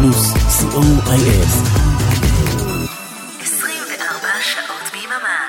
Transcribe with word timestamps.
פלוס, 0.00 0.32
co.il. 0.32 1.50
24 3.40 4.28
שעות 4.42 4.92
ביממה. 4.92 5.48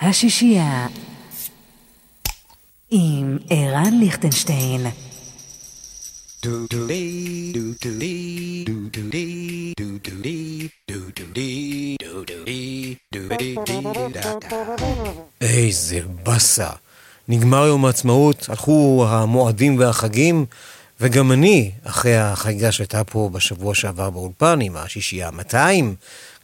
השישייה 0.00 0.86
עם 2.90 3.38
ערן 3.50 3.98
ליכטנשטיין. 4.00 4.86
do 6.44 6.66
do 6.72 6.80
dee 6.86 7.52
do 7.56 7.64
do 7.82 7.90
dee 8.00 8.64
do 8.68 8.76
do 8.94 9.02
dee 9.14 9.72
do 9.80 9.88
do 10.06 10.14
dee 10.24 10.68
do 10.90 11.00
do 11.16 11.24
dee 11.36 12.03
איזה 15.40 16.00
באסה. 16.22 16.70
נגמר 17.28 17.66
יום 17.66 17.84
העצמאות, 17.84 18.46
הלכו 18.48 19.06
המועדים 19.08 19.78
והחגים, 19.78 20.46
וגם 21.00 21.32
אני, 21.32 21.70
אחרי 21.84 22.16
החגיגה 22.16 22.72
שהייתה 22.72 23.04
פה 23.04 23.30
בשבוע 23.32 23.74
שעבר 23.74 24.10
באולפן 24.10 24.60
עם 24.60 24.76
השישייה 24.76 25.30
200, 25.30 25.94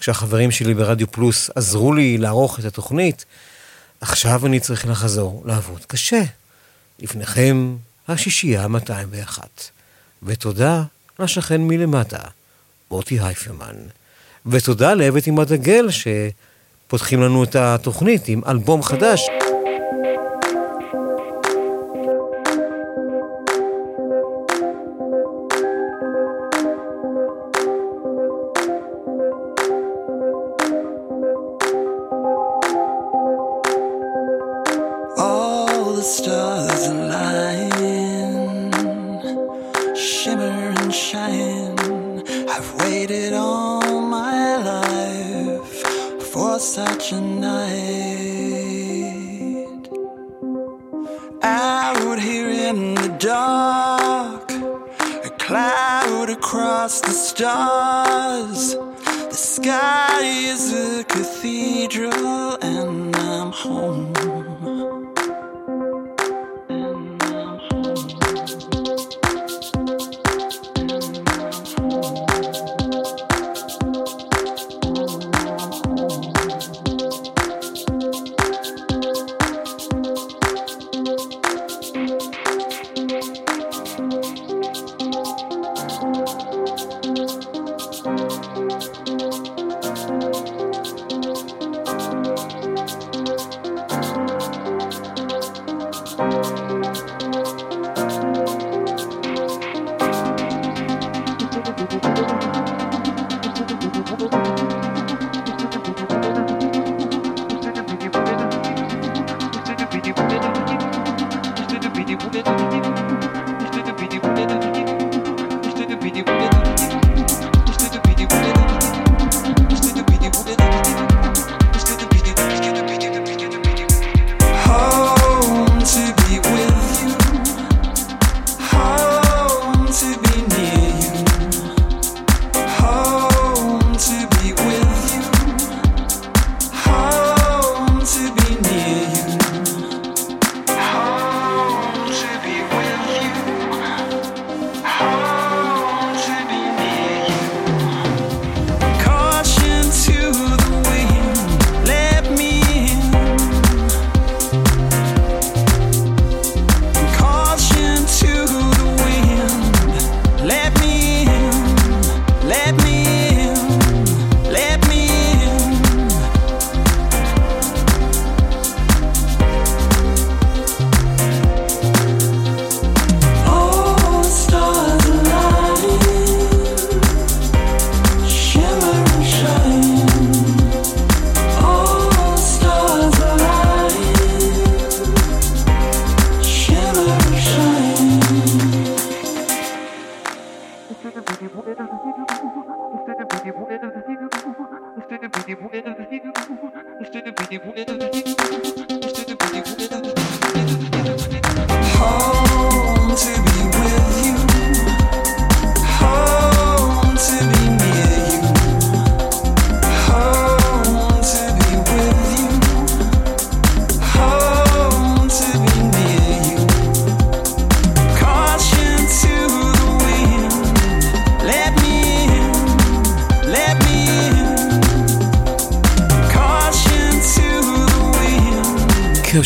כשהחברים 0.00 0.50
שלי 0.50 0.74
ברדיו 0.74 1.10
פלוס 1.10 1.50
עזרו 1.54 1.92
לי 1.92 2.18
לערוך 2.18 2.60
את 2.60 2.64
התוכנית, 2.64 3.24
עכשיו 4.00 4.46
אני 4.46 4.60
צריך 4.60 4.86
לחזור 4.86 5.42
לעבוד 5.46 5.84
קשה. 5.84 6.22
לפניכם, 6.98 7.76
השישייה 8.08 8.68
201. 8.68 9.70
ותודה 10.22 10.82
לשכן 11.18 11.60
מלמטה, 11.60 12.20
מוטי 12.90 13.20
הייפרמן. 13.20 13.76
ותודה 14.46 14.94
לאבט 14.94 15.26
עם 15.26 15.38
הדגל 15.38 15.86
שפותחים 15.90 17.22
לנו 17.22 17.44
את 17.44 17.56
התוכנית 17.56 18.28
עם 18.28 18.40
אלבום 18.46 18.82
חדש. 18.82 19.39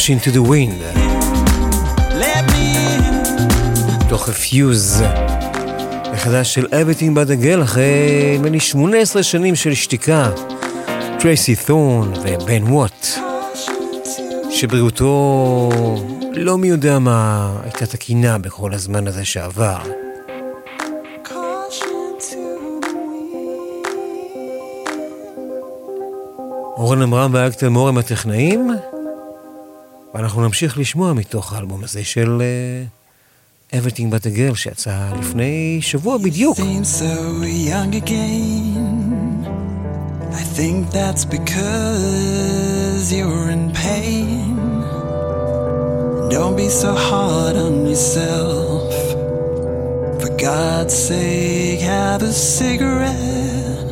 Wind. 0.04 0.14
קרשין 0.14 0.18
to 0.18 0.36
the 0.36 0.50
wind. 0.50 0.98
תוך 4.08 4.28
הפיוז. 4.28 5.02
מחדש 6.12 6.54
של 6.54 6.66
אבטינג 6.80 7.16
בדגל 7.16 7.62
אחרי 7.62 8.34
נדמה 8.38 8.48
לי 8.48 8.60
18 8.60 9.22
שנים 9.22 9.54
של 9.54 9.74
שתיקה. 9.74 10.30
טרייסי 11.18 11.56
תורן 11.56 12.12
ובן 12.12 12.62
ווט, 12.62 13.06
שבריאותו 14.50 15.70
לא 16.32 16.58
מי 16.58 16.68
יודע 16.68 16.98
מה 16.98 17.50
הייתה 17.62 17.86
תקינה 17.86 18.38
בכל 18.38 18.74
הזמן 18.74 19.06
הזה 19.06 19.24
שעבר. 19.24 19.78
אורן 26.76 27.02
עמרם 27.02 27.30
ואלק 27.34 27.54
תלמור 27.54 27.88
הם 27.88 27.98
הטכנאים, 27.98 28.70
ואנחנו 30.14 30.43
נמשיך 30.43 30.78
לשמוע 30.78 31.12
מתוך 31.12 31.52
האלבום 31.52 31.84
הזה 31.84 32.05
של 32.05 32.43
uh, 33.72 33.75
Everything 33.75 34.11
But 34.12 34.26
a 34.26 34.37
Girl 34.37 34.55
שיצא 34.55 35.11
לפני 35.20 35.78
שבוע 35.82 36.19
בדיוק. 36.19 36.58
Don't 46.31 46.56
be 46.56 46.69
so 46.82 46.93
hard 47.10 47.55
on 47.67 47.75
yourself. 47.90 48.93
For 50.20 50.32
God's 50.49 50.96
sake, 51.10 51.81
have 51.94 52.20
a 52.32 52.34
cigarette. 52.58 53.90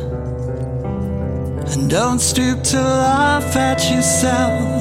And 1.71 1.83
don't 1.97 2.21
stoop 2.31 2.57
to 2.71 2.79
laugh 2.81 3.55
at 3.69 3.79
yourself 3.91 4.72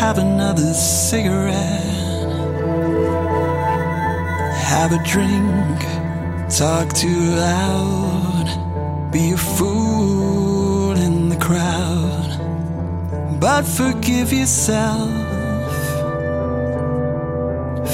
have 0.00 0.16
another 0.16 0.72
cigarette, 0.72 1.84
have 4.72 4.92
a 4.92 5.02
drink, 5.04 5.78
talk 6.48 6.90
too 6.94 7.20
loud, 7.36 9.10
be 9.12 9.32
a 9.32 9.36
fool 9.36 10.92
in 10.92 11.28
the 11.28 11.36
crowd, 11.36 12.30
but 13.38 13.62
forgive 13.66 14.32
yourself, 14.32 15.10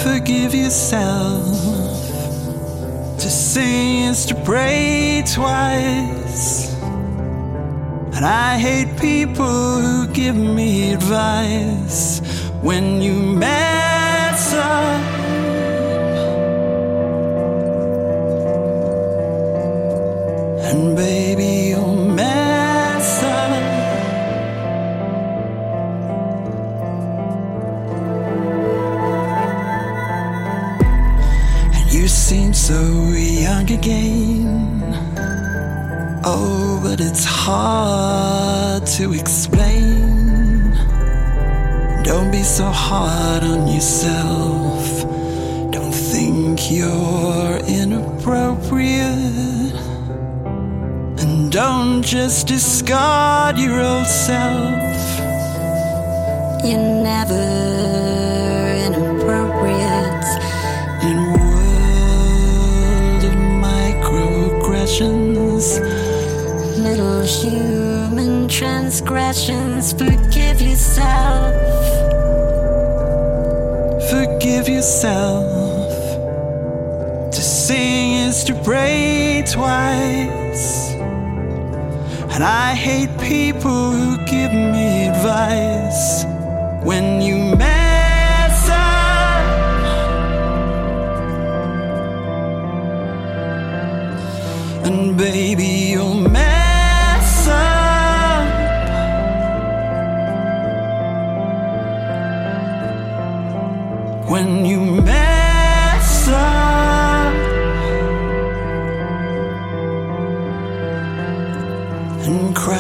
forgive 0.05 0.55
yourself. 0.55 1.43
To 3.19 3.29
sing 3.29 4.05
is 4.05 4.27
to 4.27 4.37
pray 4.45 5.25
twice. 5.27 6.73
And 8.15 8.25
I 8.25 8.59
hate 8.59 8.86
people 9.01 9.81
who 9.81 10.07
give 10.09 10.37
me 10.37 10.93
advice 10.93 12.21
when 12.63 13.01
you 13.01 13.13
mess 13.13 14.53
up. 14.55 15.06
Just 52.07 52.47
discard 52.47 53.59
your 53.59 53.81
old 53.81 54.07
self. 54.07 54.79
You're 56.65 56.79
never 57.03 57.35
inappropriate. 58.87 60.25
In 61.03 61.19
a 61.19 61.33
world 61.37 63.25
of 63.25 63.35
microaggressions 63.67 65.81
little 66.79 67.25
human 67.25 68.47
transgressions. 68.47 69.93
Forgive 69.93 70.63
yourself. 70.63 71.53
Forgive 74.09 74.69
yourself. 74.69 75.91
To 77.33 77.43
sing 77.43 78.13
is 78.29 78.45
to 78.45 78.55
pray 78.63 79.43
twice. 79.45 80.26
I 82.49 82.77
hate 82.77 83.11
people 83.19 83.91
who 83.91 84.25
give 84.25 84.53
me 84.53 85.09
advice 85.09 86.25
when 86.85 87.21
you 87.21 87.57
mess 87.57 88.69
up. 88.69 89.47
And 94.87 95.17
baby, 95.19 95.91
you'll 95.91 96.15
mess 96.15 97.49
up. 97.49 98.47
When 104.31 104.65
you 104.65 105.03
mess 105.03 105.36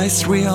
In 0.06 0.11
Christ, 0.11 0.29
we 0.29 0.47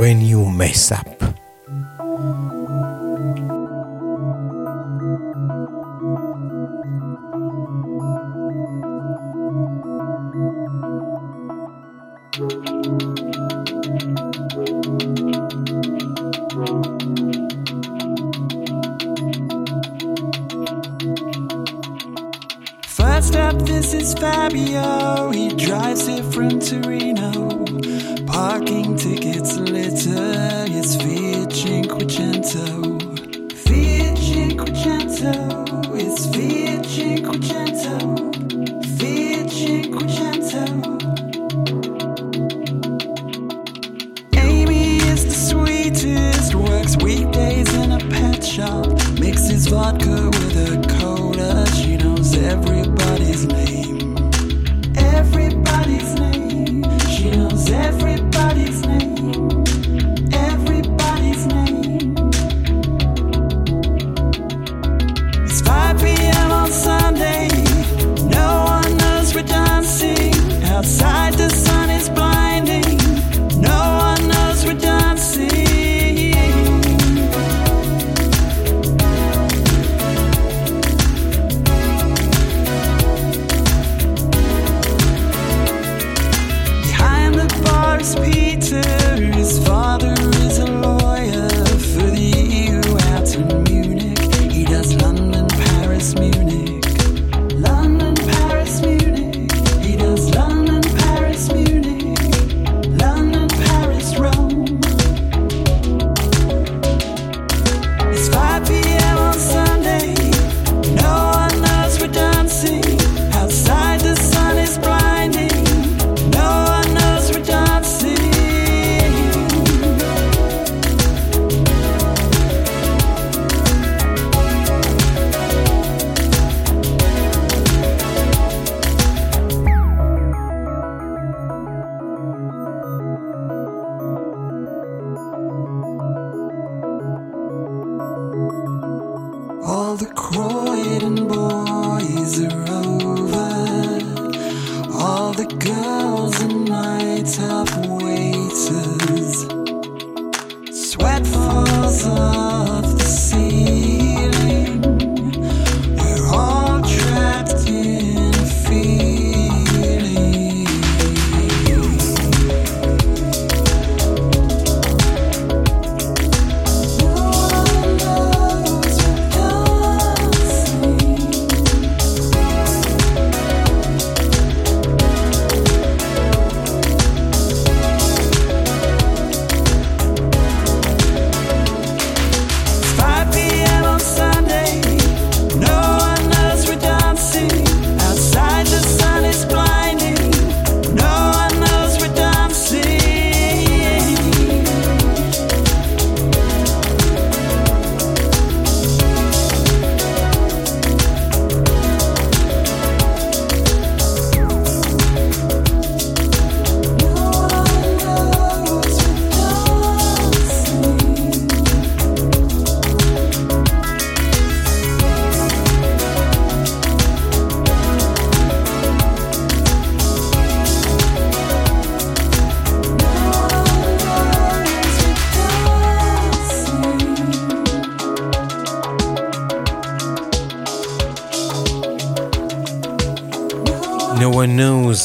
When 0.00 0.22
you 0.22 0.48
mess 0.48 0.92
up. 0.92 1.09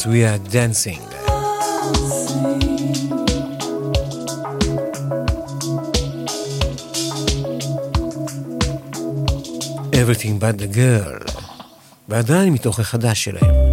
We 0.08 0.24
are 0.24 0.38
dancing. 0.38 1.02
Everything 9.92 10.38
but 10.40 10.58
the 10.60 10.68
girl, 10.68 11.32
ועדיין 12.10 12.54
מתוך 12.54 12.80
החדש 12.80 13.24
שלהם. 13.24 13.65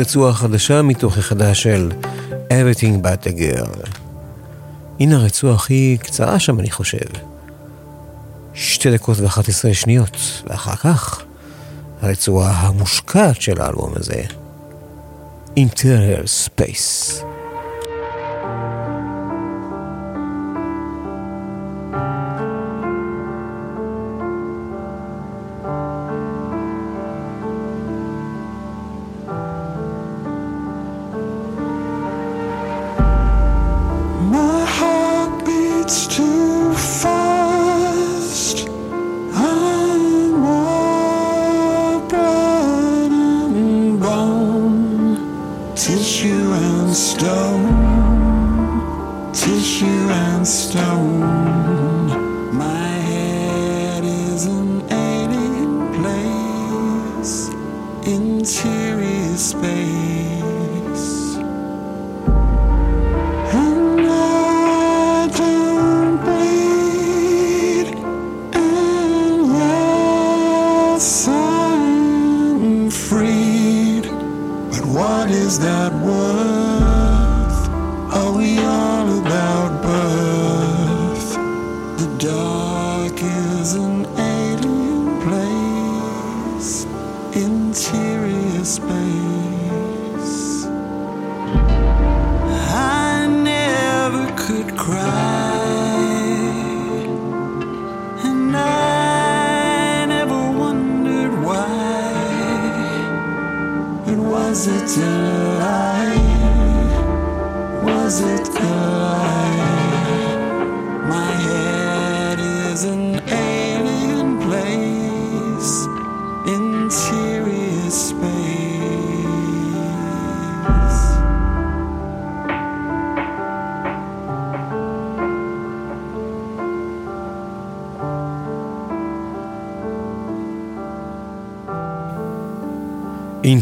רצועה 0.00 0.32
חדשה 0.32 0.82
מתוך 0.82 1.18
החדש 1.18 1.62
של 1.62 1.92
Everything 2.48 3.04
But 3.04 3.26
a 3.26 3.30
Girl. 3.30 3.88
הנה 5.00 5.16
הרצועה 5.16 5.54
הכי 5.54 5.98
קצרה 6.02 6.38
שם, 6.38 6.60
אני 6.60 6.70
חושב. 6.70 7.06
שתי 8.54 8.90
דקות 8.90 9.18
ואחת 9.18 9.48
עשרה 9.48 9.74
שניות, 9.74 10.42
ואחר 10.46 10.76
כך 10.76 11.22
הרצועה 12.02 12.50
המושקעת 12.50 13.40
של 13.40 13.60
האלבום 13.60 13.92
הזה, 13.96 14.22
Interior 15.56 16.24
Space. 16.46 17.29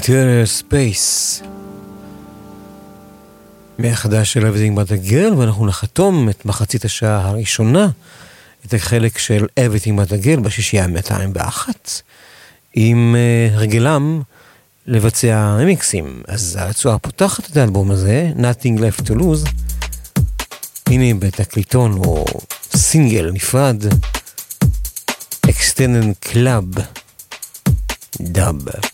Interior 0.09 0.63
Space. 0.63 1.45
מהחדש 3.79 4.33
של 4.33 4.47
Everything 4.47 4.79
But 4.79 4.91
a 4.91 5.11
Girl, 5.11 5.35
ואנחנו 5.39 5.67
נחתום 5.67 6.29
את 6.29 6.45
מחצית 6.45 6.85
השעה 6.85 7.29
הראשונה, 7.29 7.89
את 8.67 8.75
החלק 8.75 9.19
של 9.19 9.47
Everything 9.61 9.91
But 9.91 10.11
a 10.11 10.25
Girl 10.25 10.41
בשישייה 10.41 10.87
201, 10.87 12.03
עם 12.75 13.17
uh, 13.17 13.55
הרגלם 13.57 14.23
לבצע 14.87 15.57
רמיקסים. 15.61 16.23
אז 16.29 16.59
הרצועה 16.61 16.95
הפותחת 16.95 17.51
את 17.51 17.57
האלבום 17.57 17.91
הזה, 17.91 18.31
Nothing 18.37 18.79
Left 18.79 19.03
to 19.05 19.15
Lose, 19.15 19.51
הנה 20.87 21.19
בתקליטון 21.19 21.93
או 21.93 22.25
סינגל 22.77 23.31
נפרד, 23.33 23.85
Extended 25.47 26.29
Club, 26.33 26.81
דאב. 28.21 28.88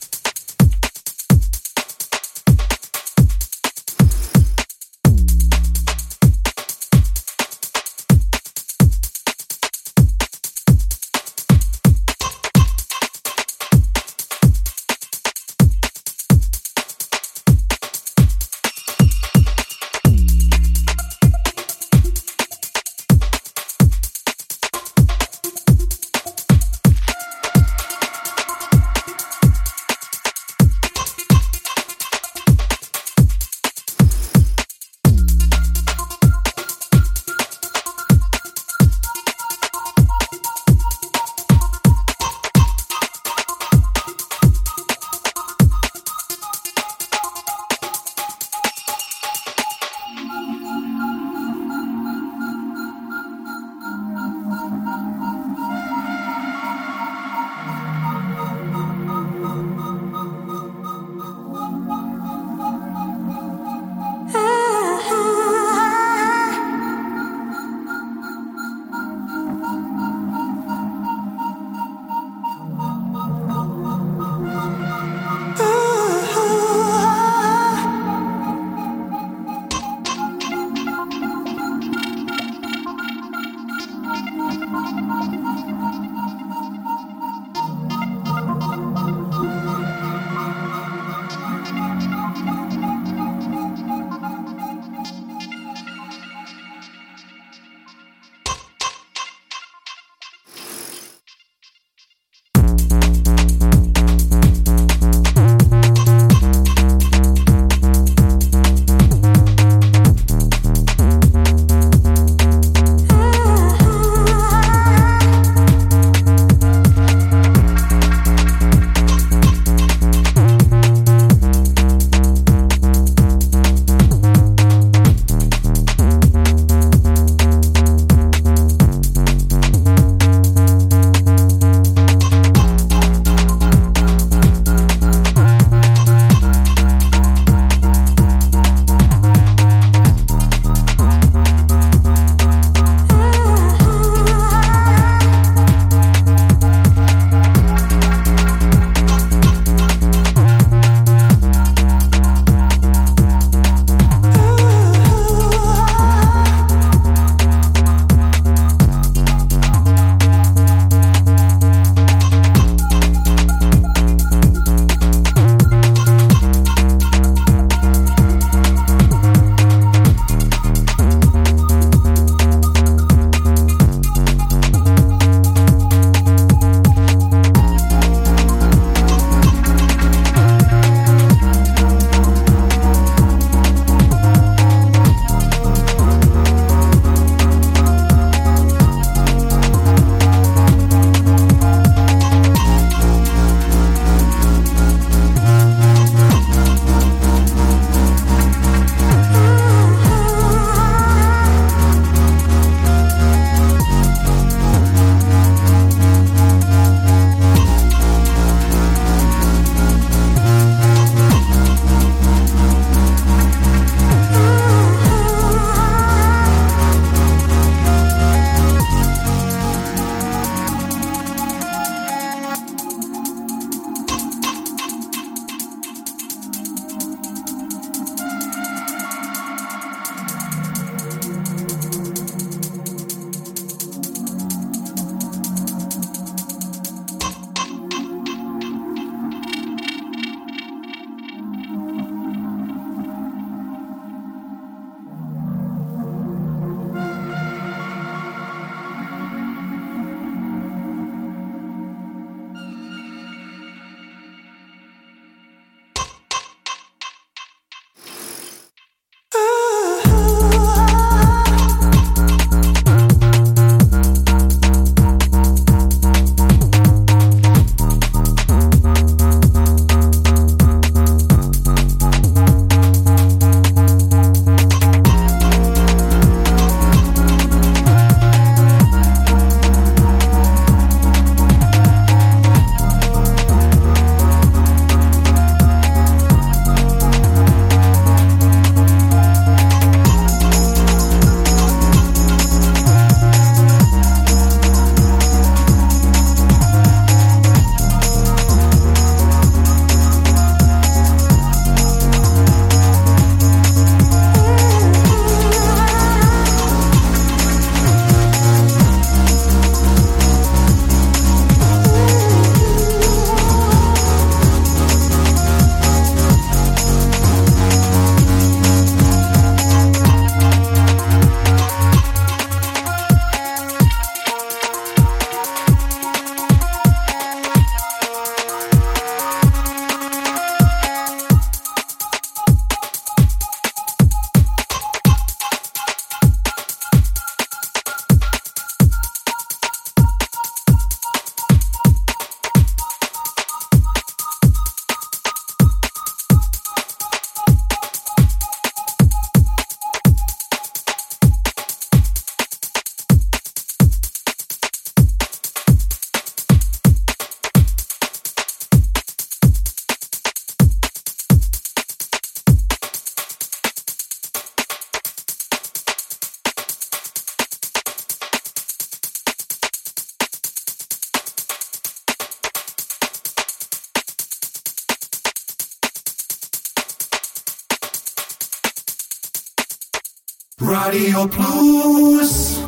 רדיו 380.94 381.30
פלוס 381.30 382.60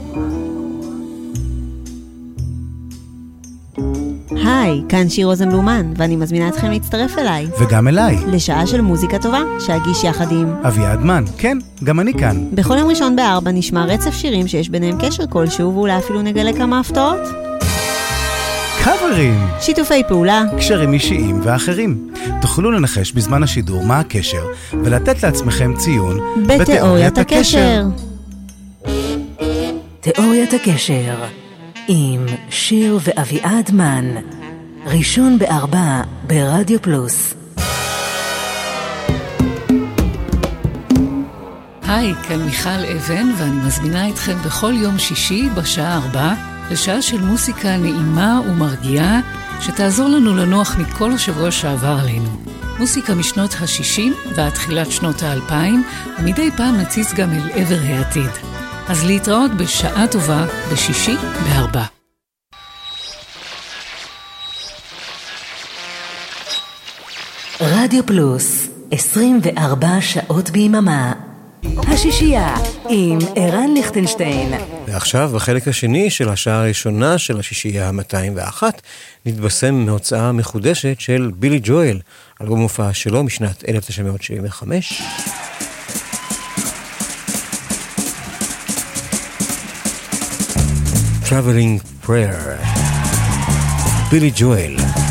היי, 4.31 4.83
כאן 4.89 5.09
שיר 5.09 5.27
רוזנבלומן, 5.27 5.93
ואני 5.97 6.17
מזמינה 6.17 6.49
אתכם 6.49 6.71
להצטרף 6.71 7.19
אליי. 7.19 7.47
וגם 7.61 7.89
אליי, 7.89 8.17
לשעה 8.27 8.67
של 8.67 8.81
מוזיקה 8.81 9.19
טובה, 9.19 9.41
שאגיש 9.67 10.05
יחד 10.05 10.33
עם... 10.33 10.55
אביעד 10.67 11.01
מן, 11.05 11.25
כן, 11.39 11.59
גם 11.85 12.01
אני 12.01 12.15
כאן. 12.15 12.45
בכל 12.53 12.77
יום 12.79 12.89
ראשון 12.89 13.17
בארבע 13.17 13.51
נשמע 13.51 13.85
רצף 13.85 14.15
שירים 14.15 14.49
שיש 14.49 14.69
ביניהם 14.69 14.99
קשר 15.01 15.27
כלשהו, 15.27 15.75
ואולי 15.75 15.99
אפילו 15.99 16.23
נגלה 16.23 16.53
כמה 16.53 16.81
הפתעות. 16.81 17.21
קאברים! 18.85 19.47
שיתופי 19.61 20.03
פעולה, 20.09 20.45
קשרים 20.59 20.93
אישיים 20.93 21.41
ואחרים. 21.43 22.11
תוכלו 22.41 22.71
לנחש 22.71 23.13
בזמן 23.13 23.43
השידור 23.43 23.85
מה 23.85 24.01
הקשר, 24.01 24.47
ולתת 24.73 25.23
לעצמכם 25.23 25.75
ציון 25.77 26.21
בתיאוריית 26.47 27.19
הקשר. 27.19 27.85
תיאוריית 30.13 30.53
הקשר 30.55 31.25
עם 31.89 32.27
שיר 32.51 32.99
ואביעד 33.03 33.71
מן 33.73 34.15
ראשון 34.87 35.39
בארבע 35.39 36.03
ברדיו 36.27 36.83
פלוס 36.83 37.35
היי, 41.83 42.15
כאן 42.15 42.43
מיכל 42.43 42.69
אבן, 42.97 43.31
ואני 43.37 43.67
מזמינה 43.67 44.09
אתכם 44.09 44.37
בכל 44.45 44.73
יום 44.77 44.99
שישי 44.99 45.49
בשעה 45.55 45.95
ארבע 45.97 46.35
לשעה 46.71 47.03
של 47.03 47.21
מוסיקה 47.21 47.77
נעימה 47.77 48.41
ומרגיעה, 48.49 49.21
שתעזור 49.61 50.09
לנו 50.09 50.37
לנוח 50.37 50.77
מכל 50.79 51.13
השבוע 51.13 51.51
שעבר 51.51 51.99
עלינו. 52.03 52.31
מוסיקה 52.79 53.15
משנות 53.15 53.55
ה-60 53.61 54.35
ועד 54.35 54.53
תחילת 54.53 54.91
שנות 54.91 55.23
ה-2000, 55.23 55.53
ומדי 56.19 56.51
פעם 56.57 56.77
נציץ 56.77 57.15
גם 57.15 57.31
אל 57.33 57.51
עבר 57.55 57.79
העתיד. 57.89 58.56
אז 58.89 59.05
להתראות 59.05 59.51
בשעה 59.59 60.09
טובה 60.09 60.47
בשישי 60.73 61.17
בארבע. 61.45 61.83
רדיו 67.61 68.07
פלוס 68.07 68.69
24 68.91 69.89
שעות 70.01 70.51
ביממה 70.51 71.13
השישייה 71.77 72.55
עם 72.89 73.19
ערן 73.37 73.71
ליכטנשטיין 73.75 74.53
ועכשיו, 74.87 75.31
בחלק 75.35 75.69
השני 75.69 76.11
של 76.11 76.29
השעה 76.29 76.61
הראשונה 76.61 77.19
של 77.19 77.39
השישייה 77.39 77.89
ה-201, 77.89 78.63
נתבשם 79.27 79.75
מהוצאה 79.75 80.33
מחודשת 80.33 81.01
של 81.01 81.31
בילי 81.37 81.61
ג'ואל, 81.63 82.01
אלבום 82.41 82.61
הופעה 82.61 82.95
שלו 82.95 83.25
משנת 83.25 83.69
1975. 83.69 85.03
Traveling 91.27 91.81
Prayer. 92.03 92.57
Billy 94.13 94.31
Joel. 94.31 95.06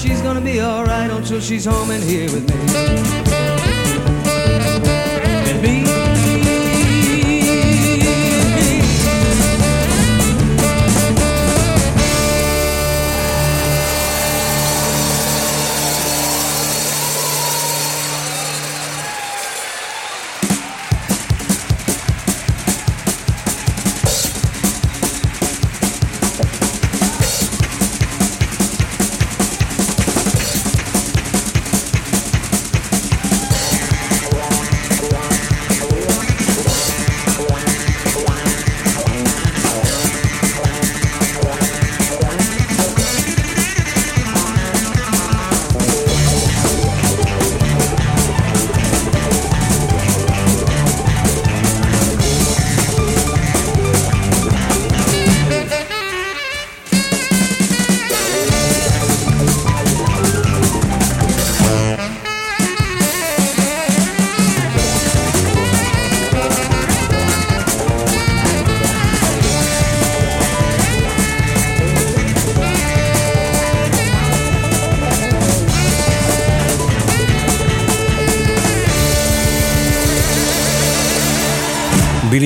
she's 0.00 0.22
gonna 0.22 0.40
be 0.40 0.62
alright 0.62 1.10
until 1.10 1.40
she's 1.40 1.66
home 1.66 1.90
and 1.90 2.02
here 2.02 2.30
with 2.32 2.48
me. 2.48 3.59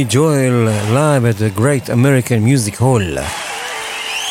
ג'ואל, 0.09 0.69
לייב 0.93 1.25
את 1.25 1.37
The 1.37 1.59
Great 1.59 1.89
American 1.89 2.41
Music 2.47 2.81
Hall. 2.81 3.21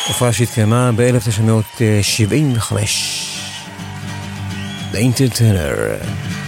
הופעה 0.08 0.32
שהתקיימה 0.32 0.90
ב-1975. 0.96 2.72
The 4.92 4.96
Entertainer. 4.96 6.43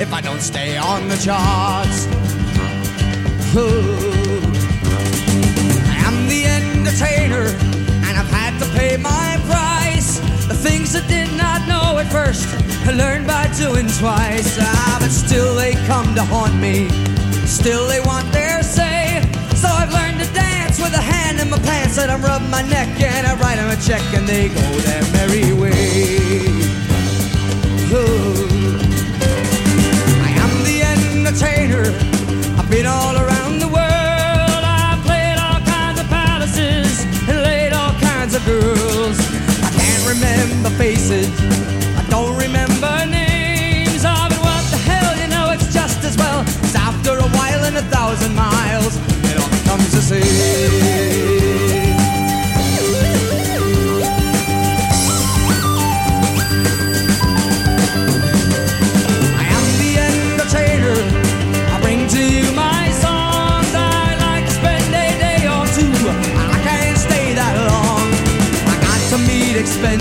If 0.00 0.12
I 0.12 0.20
don't 0.20 0.40
stay 0.40 0.76
on 0.76 1.08
the 1.08 1.16
charts. 1.16 2.06
Ooh. 3.56 4.40
I 5.92 5.96
am 6.08 6.28
the 6.28 6.46
entertainer, 6.46 7.46
and 8.06 8.18
I've 8.18 8.30
had 8.30 8.58
to 8.60 8.66
pay 8.78 8.96
my 8.96 9.38
price. 9.46 10.20
The 10.46 10.54
things 10.54 10.94
I 10.96 11.06
did 11.06 11.30
not 11.36 11.66
know 11.68 11.98
at 11.98 12.10
first, 12.10 12.48
I 12.86 12.92
learned 12.92 13.26
by 13.26 13.48
doing 13.58 13.88
twice. 13.98 14.56
Ah, 14.60 14.98
but 15.00 15.10
still 15.10 15.54
they 15.54 15.74
come 15.86 16.14
to 16.14 16.22
haunt 16.22 16.54
me. 16.56 16.88
Still 17.46 17.86
they 17.88 18.00
want 18.00 18.30
their 18.32 18.62
say. 18.62 19.22
So 19.54 19.68
I've 19.68 19.92
learned 19.92 20.20
to 20.20 20.32
dance 20.32 20.80
with 20.80 20.94
a 20.94 21.02
hand 21.02 21.40
in 21.40 21.50
my 21.50 21.58
pants, 21.58 21.98
and 21.98 22.10
I 22.10 22.18
rub 22.18 22.42
my 22.50 22.62
neck 22.62 22.88
and 23.00 23.26
I 23.26 23.34
write 23.36 23.56
them 23.56 23.70
a 23.70 23.80
check, 23.82 24.02
and 24.14 24.26
they 24.26 24.48
go 24.48 24.66
their 24.86 25.02
merry 25.12 25.52
way. 25.52 26.19
Been 32.70 32.86
all 32.86 33.16
around 33.16 33.58
the 33.58 33.66
world. 33.66 34.62
I've 34.62 35.04
played 35.04 35.38
all 35.38 35.60
kinds 35.66 35.98
of 35.98 36.06
palaces 36.06 37.04
and 37.28 37.42
laid 37.42 37.72
all 37.72 37.92
kinds 37.94 38.34
of 38.34 38.44
girls. 38.46 39.18
I 39.18 39.70
can't 39.76 40.06
remember 40.14 40.70
faces. 40.78 41.49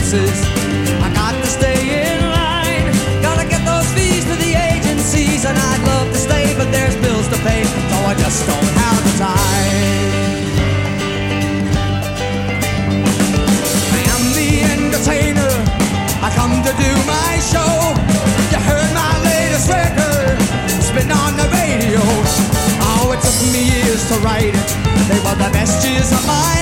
Expenses. 0.10 0.42
I 1.02 1.14
got 1.14 1.34
to 1.34 1.48
stay 1.48 1.78
in 2.02 2.22
line. 2.30 2.90
Gotta 3.22 3.48
get 3.48 3.64
those 3.66 3.86
fees 3.94 4.26
to 4.26 4.36
the 4.42 4.54
agencies, 4.58 5.46
and 5.46 5.58
I'd 5.58 5.84
love 5.86 6.12
to 6.12 6.18
stay, 6.18 6.54
but 6.58 6.72
there's 6.72 6.96
bills 6.98 7.28
to 7.30 7.38
pay, 7.46 7.64
so 7.64 7.98
I 8.06 8.14
just 8.18 8.46
don't 8.48 8.72
have 8.82 9.00
the 9.06 9.16
time. 9.22 9.86
I 13.94 14.02
am 14.14 14.24
the 14.34 14.50
entertainer. 14.74 15.54
I 16.26 16.30
come 16.34 16.58
to 16.58 16.74
do 16.74 16.92
my 17.06 17.32
show. 17.54 17.74
You 18.52 18.60
heard 18.66 18.90
my 18.94 19.14
latest 19.30 19.70
record. 19.70 20.38
It's 20.74 20.92
been 20.92 21.12
on 21.12 21.38
the 21.38 21.48
radio. 21.54 22.02
Oh, 22.82 23.14
it 23.14 23.22
took 23.22 23.38
me 23.54 23.62
years 23.78 24.02
to 24.10 24.16
write 24.26 24.56
it. 24.58 24.70
They 25.10 25.20
were 25.22 25.38
the 25.38 25.50
best 25.54 25.86
years 25.88 26.12
of 26.12 26.26
my 26.26 26.59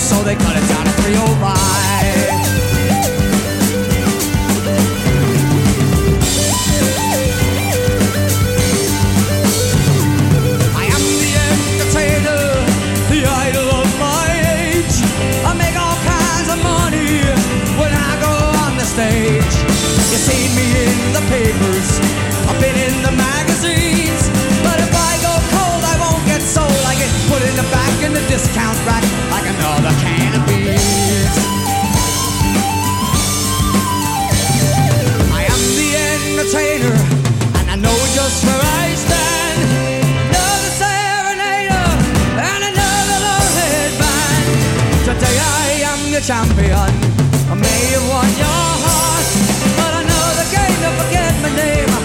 so 0.00 0.22
they 0.22 0.34
cut 0.34 0.56
it 0.56 0.66
down 0.66 0.86
to 0.86 0.92
305. 1.02 1.99
Champion. 46.30 46.90
I 47.50 47.54
may 47.54 47.82
have 47.90 48.08
won 48.08 48.28
your 48.38 48.68
heart, 48.84 49.26
but 49.78 49.92
I 49.98 50.02
know 50.10 50.26
the 50.38 50.46
game 50.54 50.78
to 50.84 50.90
forget 50.98 51.34
my 51.42 51.50
name. 51.56 51.99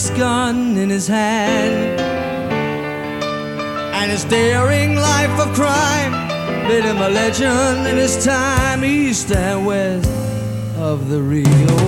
six 0.00 0.18
gun 0.18 0.76
in 0.76 0.88
his 0.88 1.06
hand. 1.06 2.00
And 3.94 4.10
his 4.10 4.24
daring 4.24 4.96
life 4.96 5.38
of 5.40 5.54
crime 5.54 6.12
made 6.68 6.84
him 6.84 6.98
a 6.98 7.10
legend 7.10 7.86
in 7.86 7.96
his 7.96 8.24
time, 8.24 8.84
east 8.84 9.30
and 9.30 9.66
west 9.66 10.08
of 10.78 11.08
the 11.08 11.20
Rio. 11.20 11.79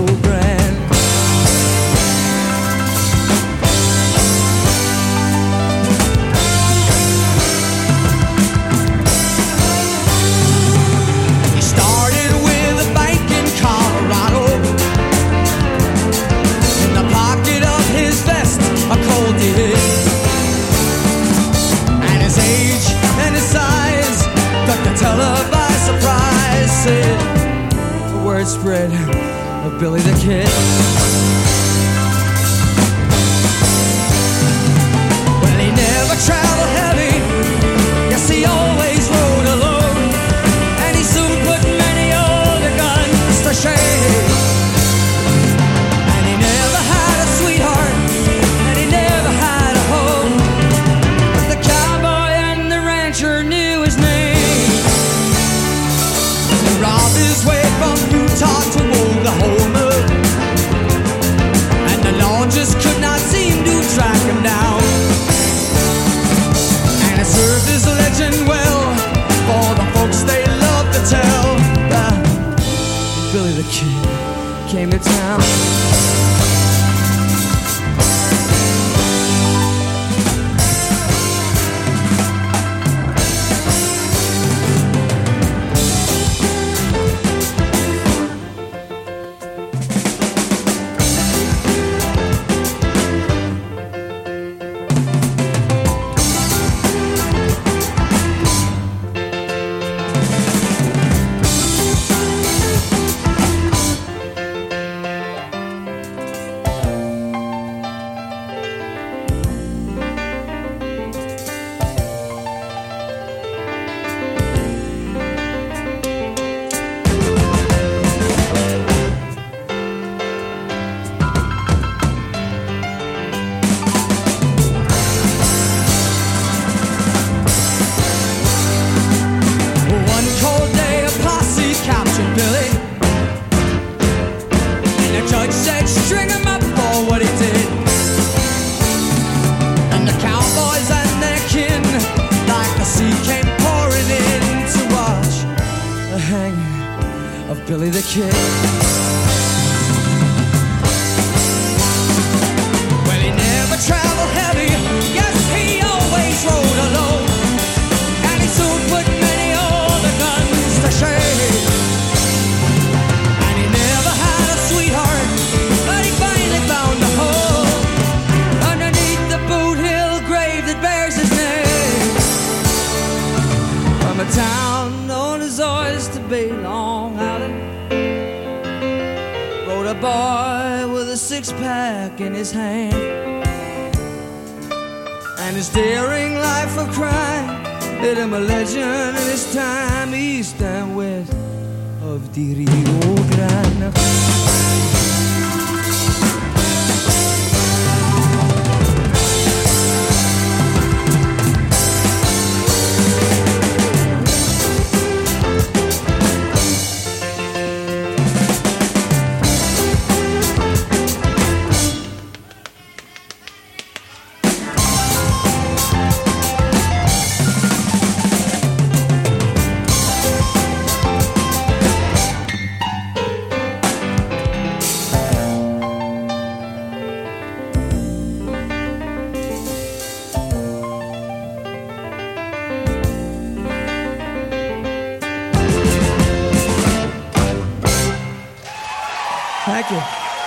Thank 239.65 239.91
you. 239.93 240.01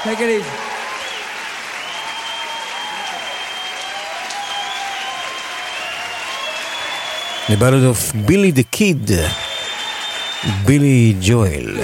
Take 0.03 0.19
it 0.19 0.29
easy. 0.29 0.49
The 7.47 7.57
Ballad 7.57 7.85
of 7.85 7.99
Billy 8.27 8.51
the 8.51 8.63
Kid, 8.63 9.11
Billy 10.65 11.15
Joel. 11.21 11.79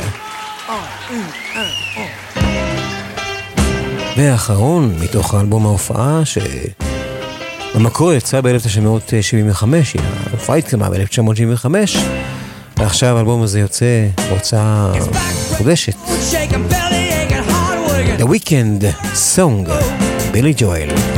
והאחרון 4.18 4.96
מתוך 5.00 5.34
האלבום 5.34 5.66
ההופעה 5.66 6.22
שבמקור 7.74 8.14
יצא 8.14 8.42
ב-1975, 8.42 9.64
ההופעה 10.30 10.56
התקיימה 10.56 10.90
ב-1975, 10.90 11.66
ועכשיו 12.78 13.18
האלבום 13.18 13.42
הזה 13.44 13.60
יוצא 13.60 14.08
בהוצאה 14.30 14.92
חודשת. 15.58 15.96
The 18.22 18.28
Weekend 18.28 18.84
Song, 19.16 19.66
Billy 20.32 20.54
Joel. 20.54 21.11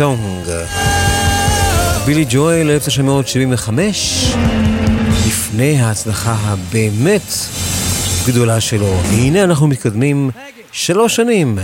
Song. 0.00 0.50
בילי 2.06 2.24
ג'ואל, 2.30 2.70
1975, 2.70 4.34
לפני 5.26 5.80
ההצלחה 5.80 6.36
הבאמת 6.40 7.32
גדולה 8.26 8.60
שלו. 8.60 9.00
והנה 9.10 9.44
אנחנו 9.44 9.66
מתקדמים 9.66 10.30
שלוש 10.72 11.16
שנים. 11.16 11.58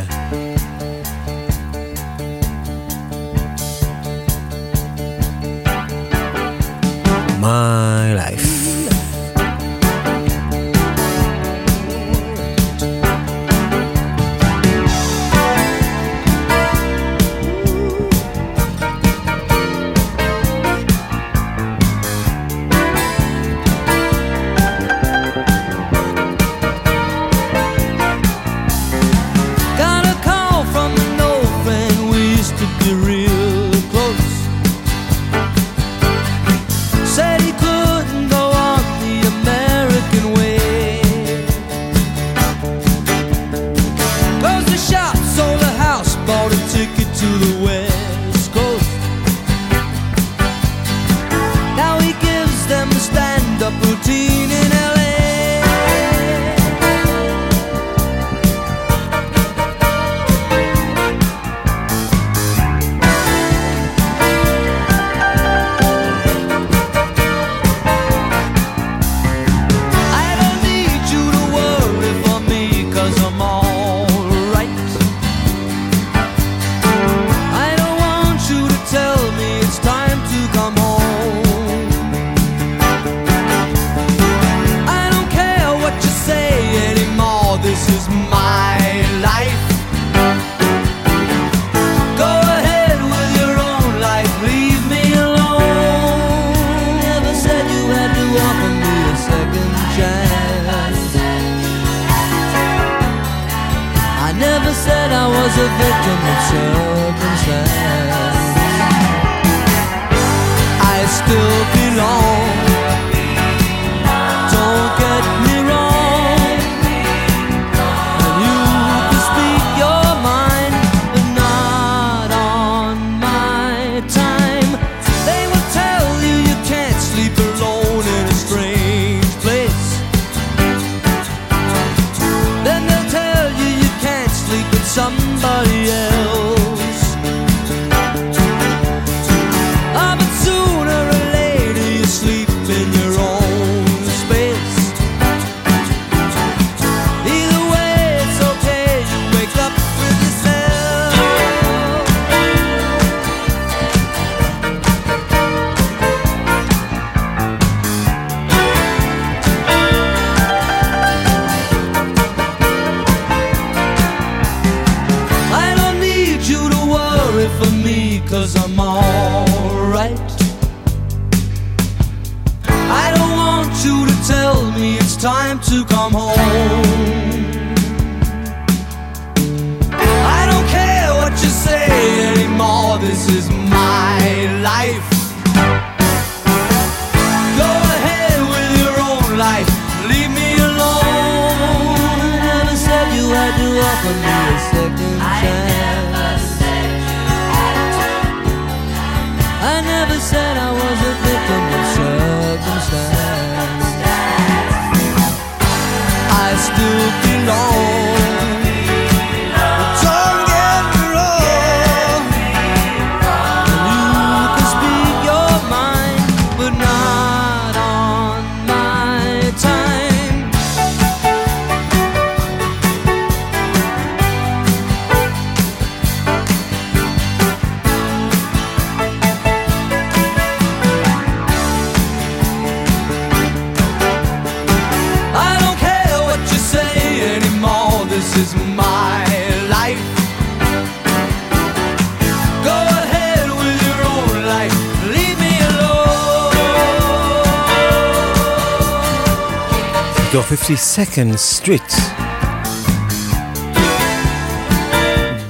52nd 250.50 251.34
Street. 251.36 251.94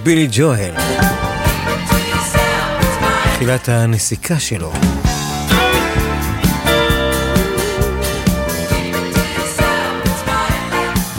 בילי 0.03 0.29
ג'והל. 0.31 0.75
תחילת 3.35 3.69
הנסיקה 3.69 4.41
שלו. 4.41 4.73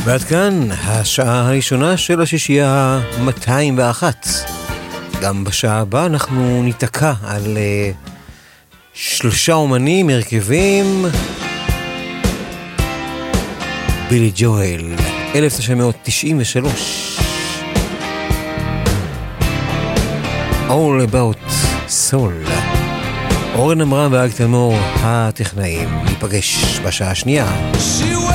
ועד 0.04 0.24
כאן 0.24 0.68
השעה 0.72 1.48
הראשונה 1.48 1.98
של 1.98 2.22
השישייה 2.22 2.70
ה-201. 3.20 4.04
גם 5.22 5.44
בשעה 5.44 5.80
הבאה 5.80 6.06
אנחנו 6.06 6.64
ניתקע 6.64 7.14
על 7.24 7.44
uh, 7.44 8.12
שלושה 8.94 9.54
אומנים, 9.54 10.10
הרכבים. 10.10 11.06
בילי 14.10 14.32
ג'ואל, 14.36 14.94
1993. 15.36 17.20
All 20.70 21.12
About 21.12 21.52
Soul. 21.88 22.50
אורן 23.56 23.82
אמרה 23.82 24.08
ואג 24.12 24.32
תלמור, 24.32 24.76
הטכנאים, 25.00 25.90
ניפגש 26.04 26.80
בשעה 26.86 27.12
השנייה. 27.12 27.72
She 27.74 28.27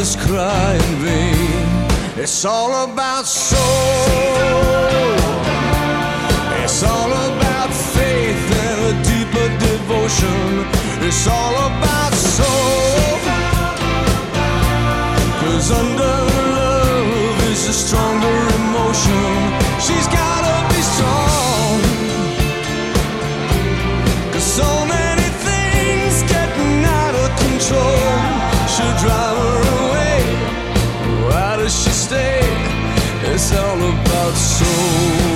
cry 0.00 0.74
in 0.74 0.96
vain. 1.04 1.66
It's 2.16 2.44
all 2.46 2.84
about 2.84 3.26
soul. 3.26 3.60
It's 6.64 6.82
all 6.82 7.12
about 7.28 7.70
faith 7.70 8.44
and 8.64 8.80
a 8.90 8.94
deeper 9.10 9.48
devotion. 9.66 10.64
It's 11.06 11.26
all 11.26 11.54
about 11.68 12.14
soul. 12.14 13.18
Cause 15.40 15.70
under 15.70 16.16
love 16.56 17.42
is 17.52 17.68
a 17.68 17.74
stronger 17.74 18.38
emotion. 18.56 19.34
She's 19.80 20.06
got 20.08 20.29
sou. 34.60 35.29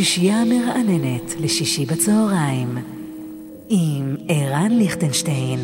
השישייה 0.00 0.40
המרעננת 0.40 1.34
לשישי 1.40 1.86
בצהריים 1.86 2.78
עם 3.68 4.16
ערן 4.28 4.72
ליכטנשטיין. 4.72 5.60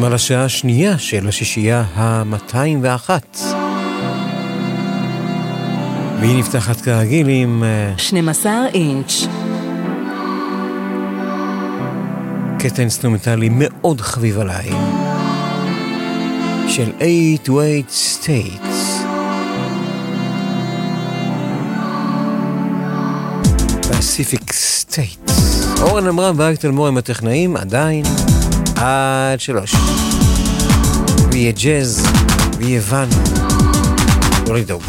גם 0.00 0.04
על 0.04 0.14
השעה 0.14 0.44
השנייה 0.44 0.98
של 0.98 1.28
השישייה 1.28 1.84
ה-201. 1.94 3.10
והיא 6.20 6.38
נפתחת 6.38 6.80
כרגיל 6.80 7.28
עם... 7.28 7.64
אה, 7.64 7.98
12 7.98 8.52
אינץ'. 8.74 9.26
קטע 12.58 12.82
אינסטרומנטלי 12.82 13.48
מאוד 13.52 14.00
חביב 14.00 14.38
עליי, 14.38 14.70
של 16.68 16.90
8-8 17.46 17.50
States. 17.88 19.04
פסיפיק 23.98 24.52
סטייטס. 24.52 25.66
אורן 25.80 26.06
עמרם 26.06 26.34
ואריק 26.38 26.60
תלמור 26.60 26.88
הם 26.88 26.96
הטכנאים, 26.96 27.56
עדיין. 27.56 28.04
עד 28.80 29.40
שלוש. 29.40 29.74
ויהיה 31.32 31.52
ג'אז, 31.52 32.06
ויהיה 32.58 32.80
ואן, 32.84 33.08
לא 34.48 34.56
לדאוג. 34.56 34.82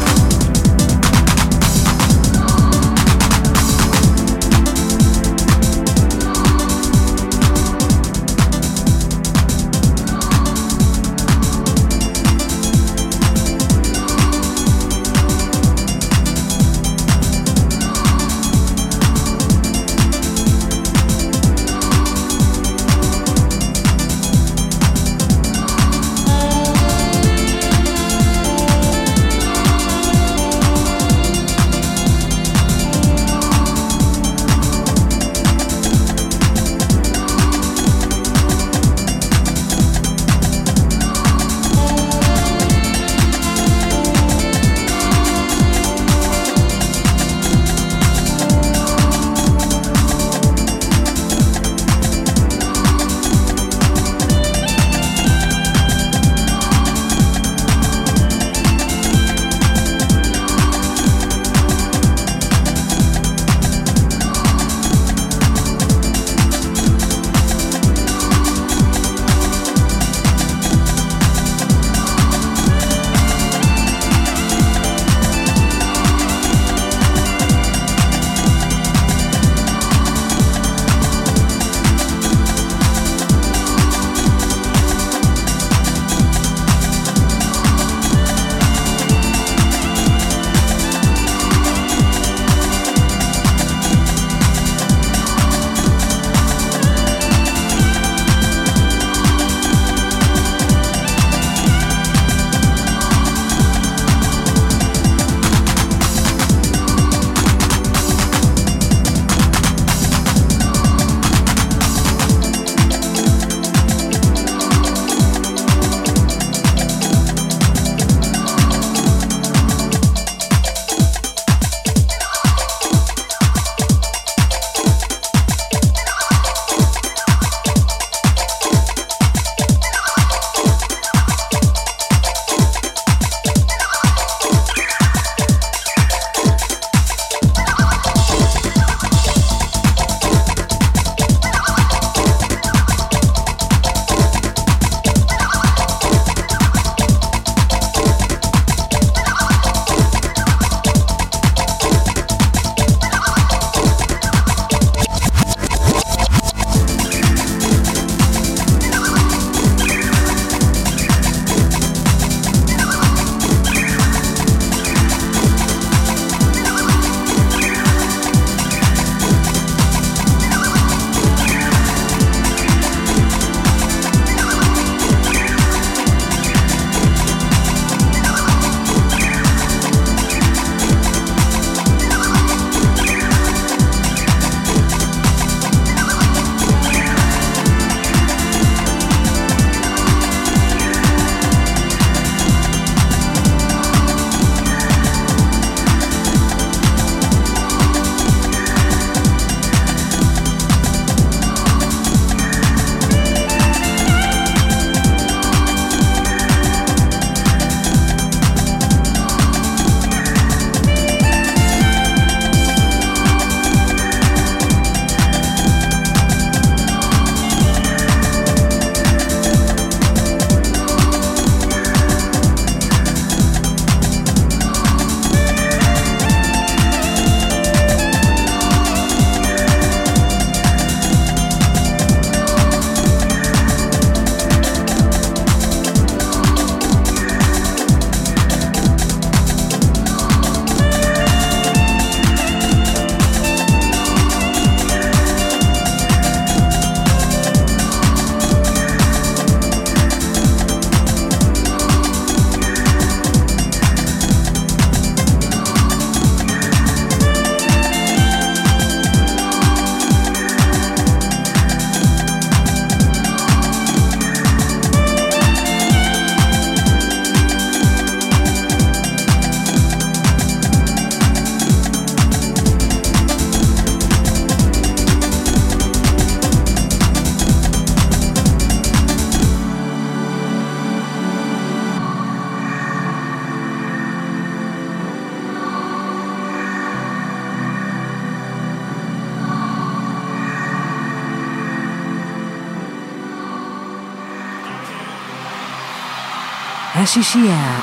השישייה. 297.12 297.80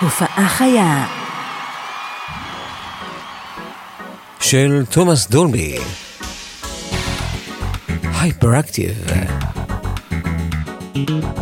הופעה 0.00 0.48
חיה. 0.48 1.06
של 4.40 4.84
תומאס 4.90 5.28
דולבי. 5.28 5.78
הייפראקטיב. 8.20 8.96
At 10.94 11.41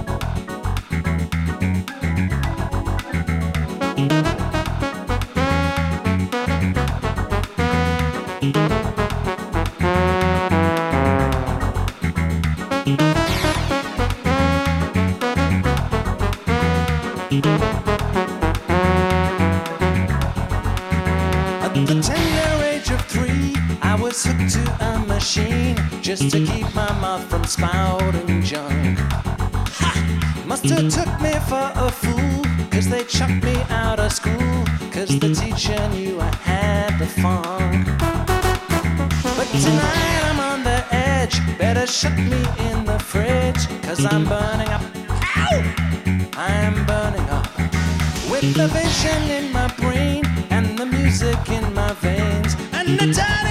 Vision 49.01 49.31
in 49.31 49.51
my 49.51 49.67
brain 49.79 50.27
and 50.51 50.79
the 50.79 50.85
music 50.85 51.49
in 51.49 51.73
my 51.73 51.91
veins. 51.95 52.55
And 52.75 52.99
the 52.99 53.07
dirty 53.07 53.50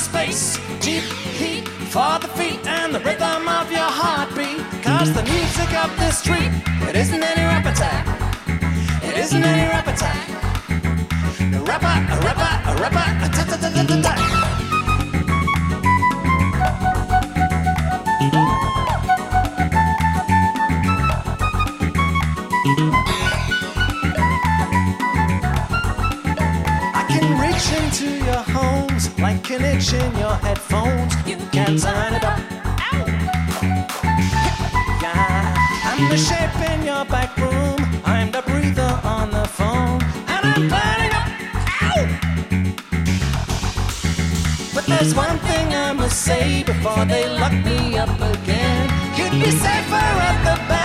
space. 0.00 0.58
Deep 0.80 1.04
heat 1.38 1.68
for 1.92 2.18
the 2.18 2.28
feet 2.28 2.60
and 2.66 2.94
the 2.94 3.00
rhythm 3.00 3.46
of 3.48 3.70
your 3.70 3.90
heartbeat. 4.00 4.60
Cause 4.82 5.12
the 5.12 5.22
music 5.22 5.70
of 5.84 5.90
the 5.96 6.10
street, 6.10 6.50
it 6.88 6.96
isn't 6.96 7.22
any 7.22 7.42
rap 7.42 7.66
attack. 7.66 8.04
It 9.02 9.16
isn't 9.16 9.44
any 9.44 9.68
rap 9.68 9.86
attack. 9.86 10.28
A 11.56 11.60
rapper, 11.68 11.96
a 12.14 12.16
rapper, 12.26 12.52
a 12.70 12.72
rapper, 12.82 13.06
a 13.24 13.28
ta 13.36 13.44
ta 13.44 13.56
ta 13.56 13.68
ta 13.70 13.84
ta 13.84 14.02
ta. 14.02 14.19
Homes 29.50 29.60
like 29.60 29.60
an 29.60 29.76
itch 29.76 29.92
in 29.92 30.18
your 30.18 30.34
headphones. 30.34 31.14
You 31.26 31.36
can 31.50 31.76
turn 31.76 32.14
it 32.14 32.24
up. 32.24 32.38
Yeah, 35.02 35.54
I'm 35.84 36.08
the 36.08 36.16
shape 36.16 36.70
in 36.70 36.84
your 36.84 37.04
back 37.04 37.36
room. 37.36 37.78
I'm 38.04 38.30
the 38.30 38.42
breather 38.42 39.00
on 39.04 39.30
the 39.30 39.46
phone, 39.48 40.02
and 40.28 40.46
I'm 40.52 40.68
burning 40.68 41.12
up. 41.14 41.28
Ow! 41.82 42.06
But 44.74 44.86
there's 44.86 45.14
one 45.14 45.38
thing 45.38 45.74
I 45.74 45.92
must 45.92 46.22
say 46.22 46.62
before 46.62 47.04
they 47.04 47.28
lock 47.28 47.52
me 47.52 47.98
up 47.98 48.20
again. 48.20 48.88
You'd 49.16 49.32
be 49.32 49.50
safer 49.50 49.94
at 49.94 50.44
the 50.44 50.56
band 50.68 50.79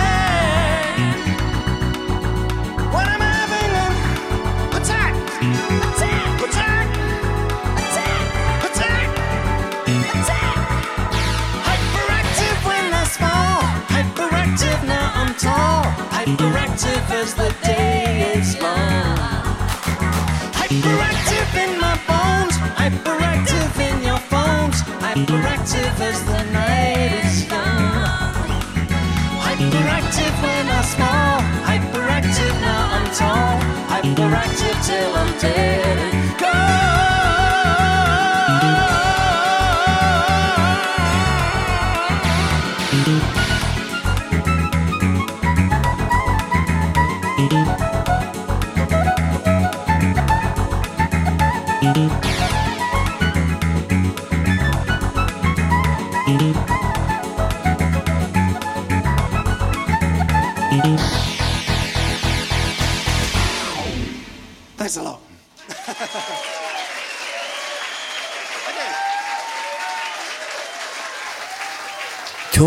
Hyperactive 25.76 26.00
as 26.00 26.24
the 26.24 26.42
night 26.52 27.24
is 27.24 27.44
young. 27.50 28.32
Hyperactive 29.44 30.34
when 30.42 30.68
I 30.68 30.82
small. 30.82 31.40
Hyperactive 31.68 32.60
now 32.62 32.94
I'm 32.96 33.06
tall. 33.14 33.60
Hyperactive 33.90 34.86
till 34.86 35.14
I'm 35.14 35.38
dead 35.38 35.85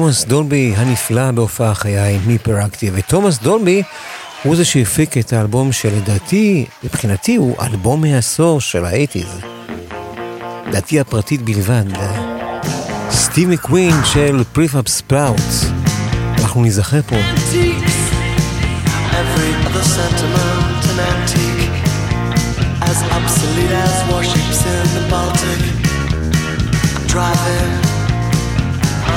תומאס 0.10 0.26
דולבי 0.26 0.73
הנפלא 0.77 1.31
בהופעה 1.31 1.73
חיה 1.73 2.07
עם 2.07 2.19
היפראקטיב, 2.27 2.94
ותומאס 2.98 3.40
דולבי 3.40 3.84
הוא 4.44 4.56
זה 4.56 4.65
שהפיק 4.65 5.18
את 5.18 5.34
האלבום 5.34 5.72
שלדעתי, 5.72 6.65
מבחינתי 6.84 7.36
הוא 7.36 7.56
אלבום 7.61 8.03
העשור 8.03 8.61
של 8.61 8.86
האייטיז. 8.86 9.40
דעתי 10.72 10.99
הפרטית 10.99 11.41
בלבד. 11.41 11.84
סטיב 13.11 13.49
מקווין 13.49 13.94
של 14.14 14.44
פריפאפ 14.53 14.88
ספראוט. 14.88 15.40
אנחנו 16.40 16.61
ניזכר 16.61 17.02
פה. 17.02 17.15
Driving 27.11 27.88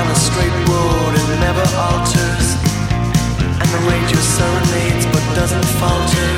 on 0.03 0.11
a 0.11 0.19
straight 0.19 0.57
road, 0.67 1.15
it 1.15 1.29
never 1.39 1.63
alters, 1.79 2.47
and 3.61 3.69
the 3.71 3.81
ranger 3.87 4.19
serenades, 4.19 5.07
but 5.15 5.23
doesn't 5.39 5.69
falter. 5.79 6.29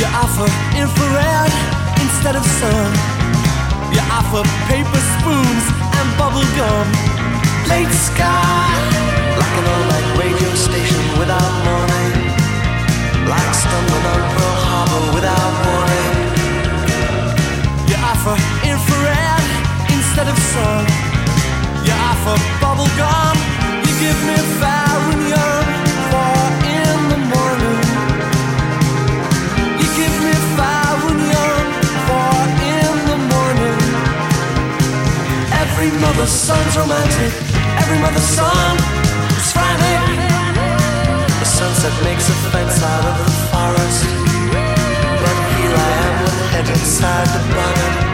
You 0.00 0.06
offer 0.16 0.48
infrared 0.80 1.52
instead 2.00 2.36
of 2.40 2.44
sun. 2.60 2.90
You 3.92 4.00
offer 4.16 4.42
paper 4.72 5.02
spoons 5.14 5.64
and 5.98 6.06
bubble 6.16 6.48
gum. 6.56 6.88
Late 7.68 7.92
sky, 8.08 8.64
like 9.40 9.54
an 9.60 9.66
all-night 9.72 10.08
radio 10.24 10.50
station 10.56 11.02
without 11.20 11.52
morning. 11.68 12.12
Like 13.28 13.52
stumbling 13.60 14.06
on 14.14 14.22
Pearl 14.32 14.56
Harbor 14.64 15.02
without 15.16 15.52
warning. 15.68 16.16
You 17.88 17.96
offer 18.10 18.36
infrared 18.72 19.44
instead 19.92 20.28
of 20.32 20.38
sun. 20.38 21.03
You 22.24 22.30
offer 22.30 22.60
bubble 22.60 22.88
gum. 22.96 23.36
You 23.84 23.92
give 24.00 24.18
me 24.24 24.36
fire 24.56 25.00
and 25.12 25.24
young 25.28 25.66
four 26.08 26.40
in 26.64 26.96
the 27.12 27.20
morning. 27.32 27.80
You 29.76 29.88
give 30.00 30.16
me 30.24 30.32
fire 30.56 31.00
and 31.10 31.22
young 31.36 31.66
four 32.06 32.36
in 32.64 32.94
the 33.12 33.18
morning. 33.28 33.80
Every 35.52 35.90
mother's 36.00 36.32
son's 36.32 36.76
romantic. 36.78 37.32
Every 37.82 37.98
mother's 38.00 38.30
son 38.38 38.72
is 39.36 39.52
frantic. 39.52 40.00
The 41.40 41.44
sunset 41.44 41.92
makes 42.04 42.28
a 42.30 42.36
fence 42.52 42.82
out 42.82 43.04
of 43.04 43.16
the 43.20 43.32
forest. 43.52 44.04
But 45.20 45.36
here 45.56 45.76
I 45.76 45.90
am 46.08 46.14
with 46.24 46.38
head 46.52 46.68
inside 46.70 47.26
the 47.36 47.42
bonnet. 47.52 48.13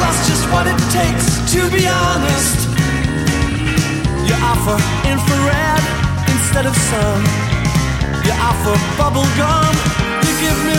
Lost 0.00 0.28
just 0.28 0.44
what 0.52 0.66
it 0.66 0.78
takes 0.90 1.26
to 1.52 1.60
be 1.70 1.86
honest. 1.88 2.58
You 4.28 4.34
offer 4.50 4.76
infrared 5.08 5.84
instead 6.28 6.66
of 6.66 6.74
sun. 6.76 7.20
You 8.24 8.32
offer 8.50 8.74
bubble 9.00 9.28
gum. 9.40 9.72
You 10.24 10.32
give 10.44 10.58
me 10.68 10.76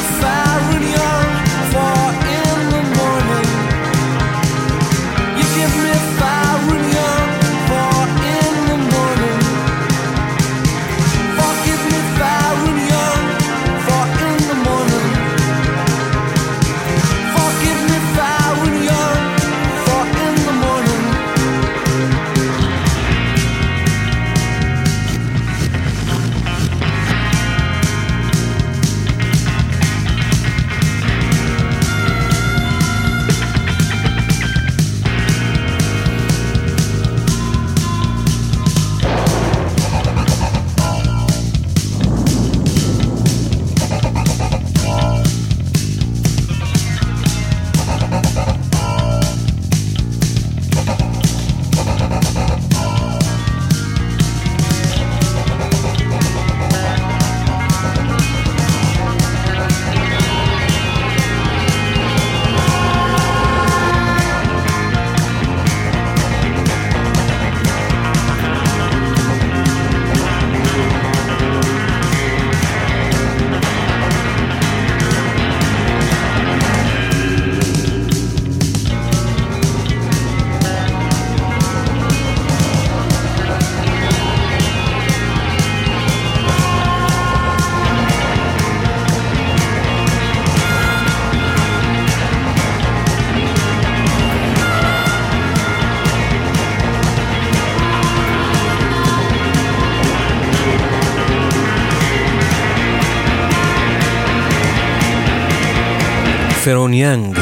פרון 106.69 106.93
יאנג, 106.93 107.39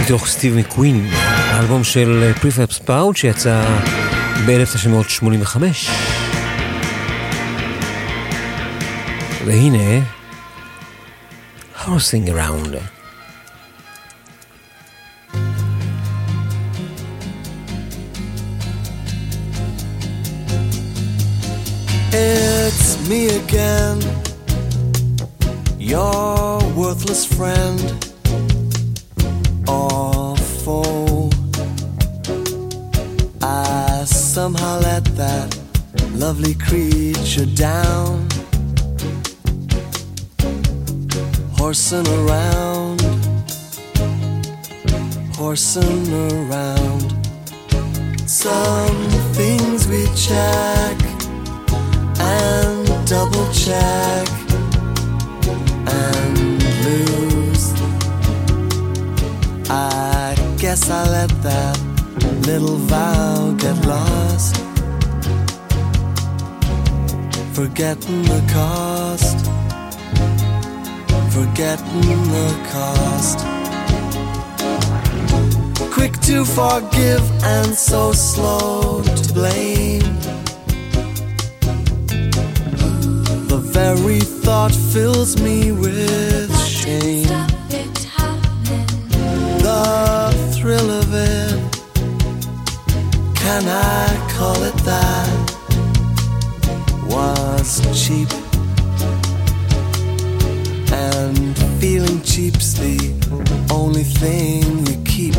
מתוך 0.00 0.26
סטיב 0.26 0.56
מקווין, 0.56 1.08
האלבום 1.50 1.84
של 1.84 2.32
פריפאפ 2.40 2.72
ספאוט 2.72 3.16
שיצא 3.16 3.64
ב-1985. 4.46 5.62
והנה, 9.46 10.00
Horsing 11.84 12.28
Around. 12.28 12.76
It's 22.12 23.08
me 23.08 23.20
again, 23.40 23.98
your 25.78 26.27
worthless 26.98 27.24
friend 27.24 27.80
or 29.68 30.36
foe. 30.36 31.30
I 33.40 34.04
somehow 34.04 34.80
let 34.80 35.04
that 35.16 35.56
lovely 36.14 36.54
creature 36.54 37.46
down, 37.54 38.26
horsing 41.56 42.08
around, 42.08 43.00
horsing 45.36 46.12
around. 46.32 47.14
Some 48.26 48.96
things 49.34 49.86
we 49.86 50.06
check 50.16 50.77
I 60.90 61.06
let 61.10 61.28
that 61.42 61.78
little 62.46 62.76
vow 62.76 63.52
get 63.58 63.76
lost. 63.84 64.56
Forgetting 67.52 68.22
the 68.22 68.42
cost, 68.50 69.36
forgetting 71.30 72.20
the 72.36 72.50
cost. 72.72 73.38
Quick 75.92 76.18
to 76.20 76.44
forgive 76.46 77.22
and 77.42 77.74
so 77.74 78.12
slow 78.12 79.02
to 79.02 79.32
blame. 79.34 80.00
The 83.48 83.60
very 83.60 84.20
thought 84.20 84.74
fills 84.92 85.40
me 85.40 85.70
with 85.72 86.56
shame. 86.66 87.47
Can 93.60 93.68
I 93.68 94.30
call 94.36 94.62
it 94.62 94.76
that? 94.84 95.38
Was 97.06 97.80
cheap. 97.92 98.28
And 100.92 101.58
feeling 101.80 102.22
cheap's 102.22 102.74
the 102.74 102.98
only 103.72 104.04
thing 104.04 104.86
you 104.86 104.96
keep. 105.04 105.34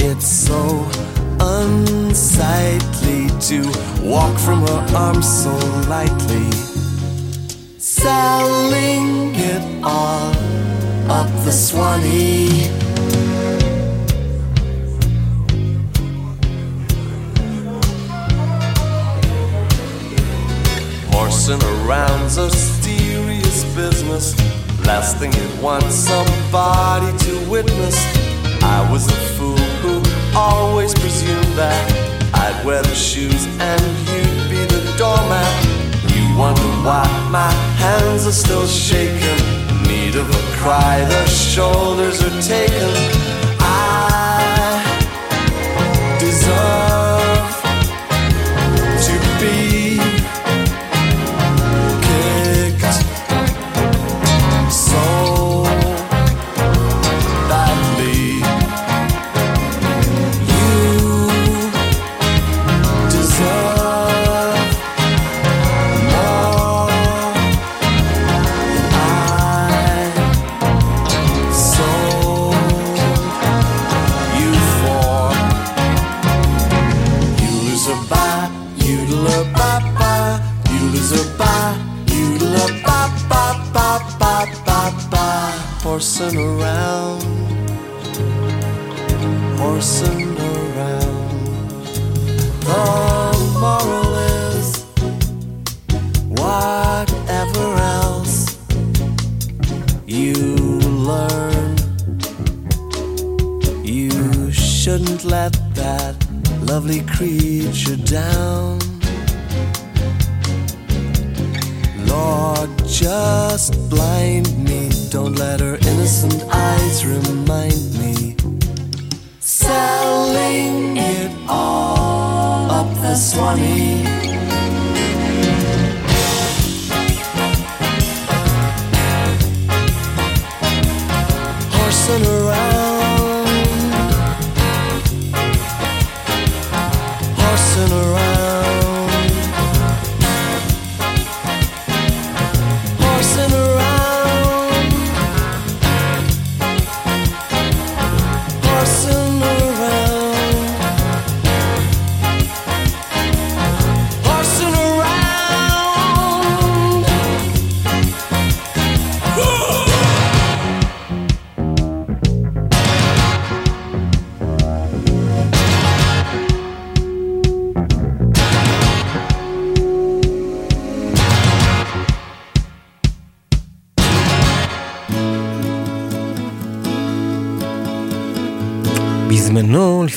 It's 0.00 0.26
so 0.26 0.90
unsightly 1.40 3.28
to 3.48 3.58
walk 4.02 4.36
from 4.38 4.66
her 4.66 4.96
arms 4.96 5.28
so 5.44 5.54
lightly, 5.88 6.50
selling 7.78 9.34
it 9.36 9.62
all 9.84 10.32
up 11.08 11.30
the 11.44 11.52
Swanee. 11.52 12.87
Horsing 21.48 21.66
around's 21.86 22.36
a 22.36 22.50
serious 22.50 23.64
business. 23.74 24.36
Last 24.84 25.16
thing 25.16 25.32
you'd 25.32 25.62
want 25.62 25.82
somebody 25.84 27.16
to 27.24 27.50
witness. 27.50 27.96
I 28.62 28.86
was 28.92 29.08
a 29.08 29.16
fool 29.34 29.56
who 29.80 30.02
always 30.36 30.92
presumed 30.92 31.56
that 31.56 31.90
I'd 32.34 32.66
wear 32.66 32.82
the 32.82 32.94
shoes 32.94 33.46
and 33.60 33.80
you'd 34.10 34.50
be 34.50 34.60
the 34.66 34.94
doormat. 34.98 35.48
You 36.14 36.36
wonder 36.36 36.68
why 36.84 37.06
my 37.30 37.50
hands 37.80 38.26
are 38.26 38.32
still 38.32 38.66
shaking. 38.66 39.40
Need 39.84 40.16
of 40.16 40.28
a 40.28 40.56
cry, 40.58 41.02
the 41.08 41.24
shoulders 41.28 42.20
are 42.22 42.42
taken. 42.42 43.27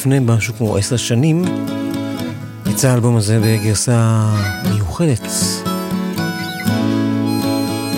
לפני 0.01 0.19
משהו 0.19 0.53
כמו 0.53 0.77
עשר 0.77 0.97
שנים, 0.97 1.45
יצא 2.65 2.89
האלבום 2.89 3.17
הזה 3.17 3.39
בגרסה 3.39 4.29
מיוחדת. 4.73 5.27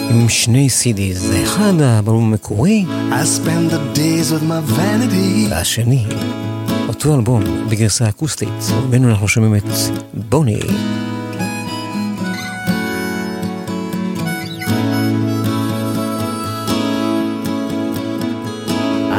עם 0.09 0.29
שני 0.29 0.67
CDs, 0.67 1.43
אחד 1.43 1.81
האלבום 1.81 2.23
המקורי. 2.23 2.85
והשני, 5.49 6.05
אותו 6.87 7.15
אלבום 7.15 7.43
בגרסה 7.69 8.09
אקוסטית, 8.09 8.49
ממנו 8.89 9.09
אנחנו 9.09 9.27
שומעים 9.27 9.55
את 9.55 9.63
בוני. 10.13 10.59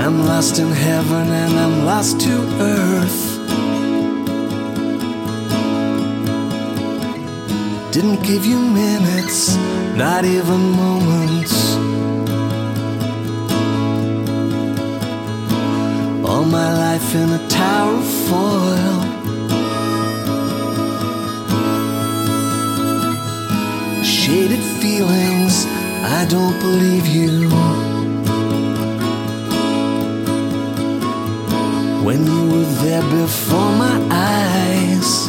I'm 0.05 0.27
lost 0.27 0.59
in 0.59 0.71
heaven 0.87 1.27
and 1.43 1.54
lost 1.85 2.19
to 2.19 2.35
earth. 2.61 3.21
Didn't 7.93 8.23
give 8.23 8.47
you 8.47 8.59
minutes, 8.59 9.57
not 9.95 10.25
even 10.25 10.61
moments. 10.71 11.75
All 16.27 16.45
my 16.45 16.71
life 16.85 17.15
in 17.15 17.29
a 17.41 17.49
tower 17.49 17.95
of 17.95 18.09
foil. 18.29 19.01
Shaded 24.03 24.65
feelings, 24.81 25.67
I 26.19 26.27
don't 26.31 26.59
believe 26.61 27.07
you. 27.07 27.84
When 32.17 32.27
you 32.27 32.57
were 32.57 32.71
there 32.85 33.03
before 33.03 33.73
my 33.85 33.97
eyes. 34.11 35.27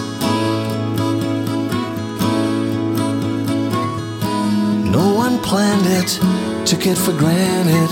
No 4.91 5.14
one 5.16 5.40
planned 5.40 5.88
it, 5.88 6.20
took 6.68 6.86
it 6.86 6.98
for 6.98 7.14
granted. 7.14 7.90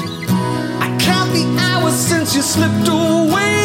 I 0.80 0.96
count 1.00 1.32
the 1.34 1.46
hours 1.60 1.96
since 1.96 2.36
you 2.36 2.42
slipped 2.42 2.88
away. 2.88 3.63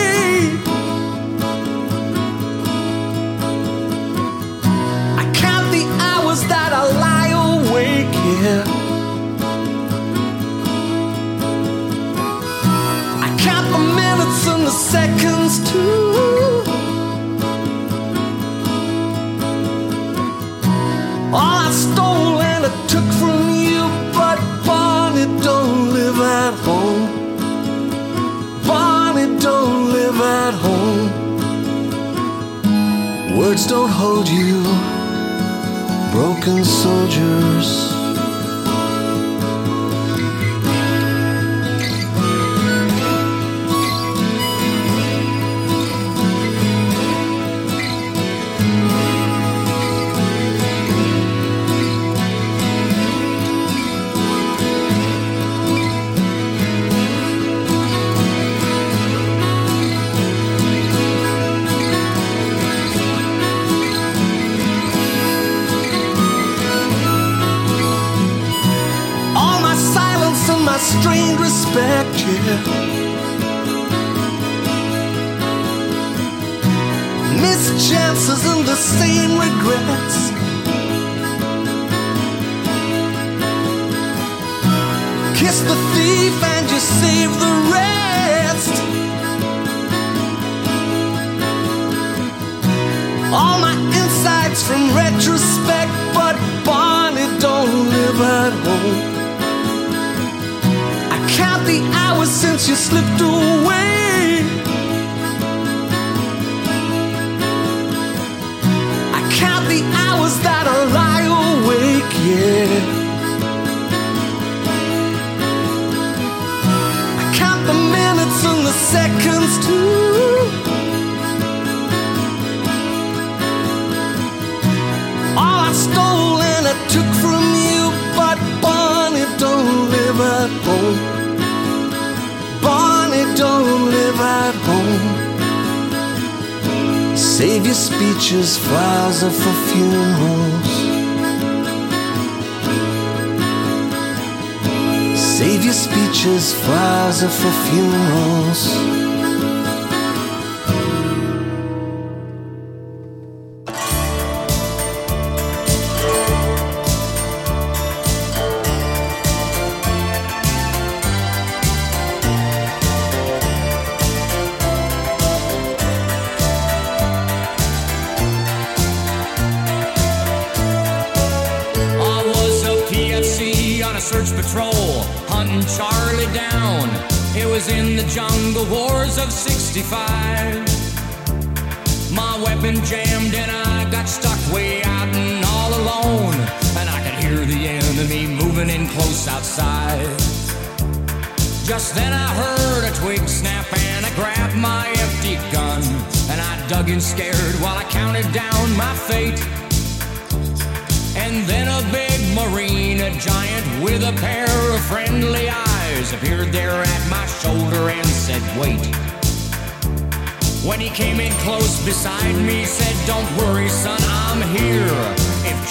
I 22.69 22.71
took 22.87 23.09
from 23.21 23.49
you, 23.49 23.81
but 24.13 24.39
Bonnie 24.67 25.25
don't 25.43 25.95
live 25.95 26.21
at 26.21 26.55
home. 26.67 27.05
Bonnie 28.67 29.39
don't 29.41 29.91
live 29.91 30.21
at 30.21 30.53
home. 30.53 31.09
Words 33.39 33.67
don't 33.69 33.89
hold 33.89 34.29
you, 34.29 34.63
broken 36.13 36.63
soldiers. 36.63 37.88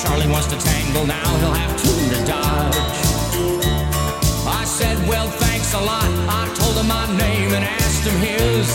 Charlie 0.04 0.28
wants 0.28 0.48
to 0.48 0.58
tangle 0.58 1.08
now, 1.08 1.38
he'll 1.40 1.54
have 1.54 1.74
two 1.82 2.16
to 2.16 2.26
dodge. 2.26 2.76
I 4.46 4.64
said, 4.66 4.96
Well, 5.08 5.28
thanks 5.28 5.74
a 5.74 5.80
lot. 5.80 6.06
I 6.30 6.54
told 6.54 6.76
him 6.78 6.88
my 6.88 7.08
name 7.18 7.52
and 7.54 7.66
asked 7.66 8.06
him 8.06 8.18
his. 8.22 8.68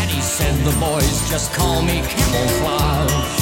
And 0.00 0.10
he 0.10 0.22
said, 0.22 0.54
The 0.64 0.76
boys 0.80 1.28
just 1.28 1.52
call 1.52 1.82
me 1.82 2.00
camouflage. 2.08 3.39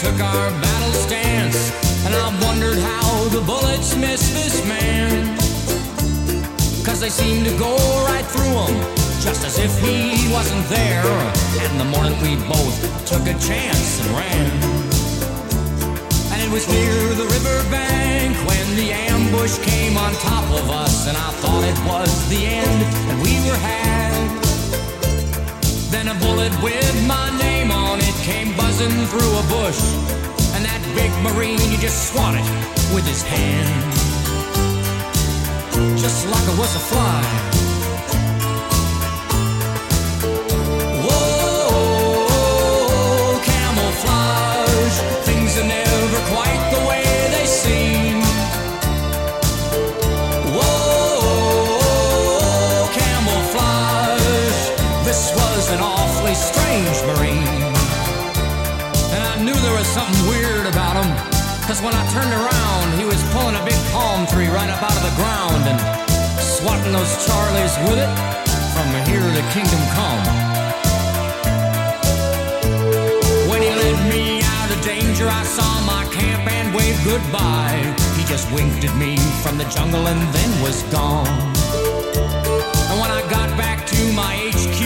Took 0.00 0.20
our 0.20 0.50
battle 0.60 0.92
stance. 0.92 1.72
And 2.04 2.14
I 2.14 2.28
wondered 2.44 2.76
how 2.76 3.28
the 3.30 3.40
bullets 3.40 3.96
missed 3.96 4.34
this 4.34 4.60
man. 4.68 5.38
Cause 6.84 7.00
they 7.00 7.08
seemed 7.08 7.46
to 7.46 7.56
go 7.58 7.72
right 8.04 8.24
through 8.26 8.56
him, 8.60 8.76
just 9.24 9.46
as 9.46 9.58
if 9.58 9.72
he 9.80 10.28
wasn't 10.30 10.68
there. 10.68 11.02
And 11.64 11.80
the 11.80 11.88
morning 11.88 12.12
we 12.20 12.36
both 12.44 12.76
took 13.08 13.24
a 13.24 13.36
chance 13.40 14.04
and 14.04 14.10
ran. 14.20 14.50
And 16.32 16.42
it 16.44 16.50
was 16.52 16.68
near 16.68 16.96
the 17.16 17.24
riverbank 17.24 18.36
when 18.44 18.66
the 18.76 18.92
ambush 18.92 19.56
came 19.64 19.96
on 19.96 20.12
top 20.20 20.44
of 20.60 20.68
us. 20.68 21.08
And 21.08 21.16
I 21.16 21.30
thought 21.40 21.64
it 21.64 21.78
was 21.88 22.12
the 22.28 22.44
end, 22.44 22.82
and 23.08 23.22
we 23.22 23.32
were 23.48 23.56
had. 23.56 24.05
Then 26.06 26.16
a 26.16 26.20
bullet 26.20 26.52
with 26.62 27.06
my 27.08 27.36
name 27.36 27.72
on 27.72 27.98
it 27.98 28.14
came 28.22 28.56
buzzing 28.56 29.06
through 29.06 29.38
a 29.38 29.42
bush. 29.50 29.80
And 30.54 30.64
that 30.64 30.80
big 30.94 31.10
marine, 31.18 31.58
he 31.58 31.76
just 31.78 32.12
swatted 32.12 32.46
with 32.94 33.04
his 33.08 33.22
hand 33.22 33.92
just 35.98 36.28
like 36.28 36.46
a 36.46 36.56
fly. 36.78 37.75
When 61.84 61.94
I 61.94 62.08
turned 62.10 62.32
around, 62.32 62.98
he 62.98 63.04
was 63.04 63.22
pulling 63.36 63.54
a 63.54 63.62
big 63.62 63.76
palm 63.92 64.26
tree 64.26 64.48
right 64.48 64.70
up 64.70 64.82
out 64.82 64.96
of 64.96 65.04
the 65.04 65.14
ground 65.14 65.62
and 65.68 65.78
swatting 66.40 66.90
those 66.90 67.12
Charlies 67.28 67.76
with 67.84 68.00
it 68.00 68.12
from 68.72 68.88
here 69.04 69.20
to 69.20 69.42
kingdom 69.52 69.82
come. 69.92 70.22
When 73.50 73.60
he 73.60 73.68
led 73.68 73.98
me 74.08 74.40
out 74.42 74.70
of 74.72 74.80
danger, 74.84 75.28
I 75.28 75.44
saw 75.44 75.68
my 75.84 76.08
camp 76.16 76.50
and 76.50 76.74
waved 76.74 77.04
goodbye. 77.04 77.94
He 78.16 78.24
just 78.24 78.50
winked 78.52 78.82
at 78.82 78.96
me 78.96 79.18
from 79.44 79.58
the 79.58 79.64
jungle 79.64 80.08
and 80.08 80.20
then 80.32 80.62
was 80.62 80.82
gone. 80.84 81.28
And 82.88 82.96
when 82.98 83.10
I 83.12 83.20
got 83.28 83.52
back 83.58 83.86
to 83.86 84.12
my 84.12 84.32
HQ, 84.50 84.80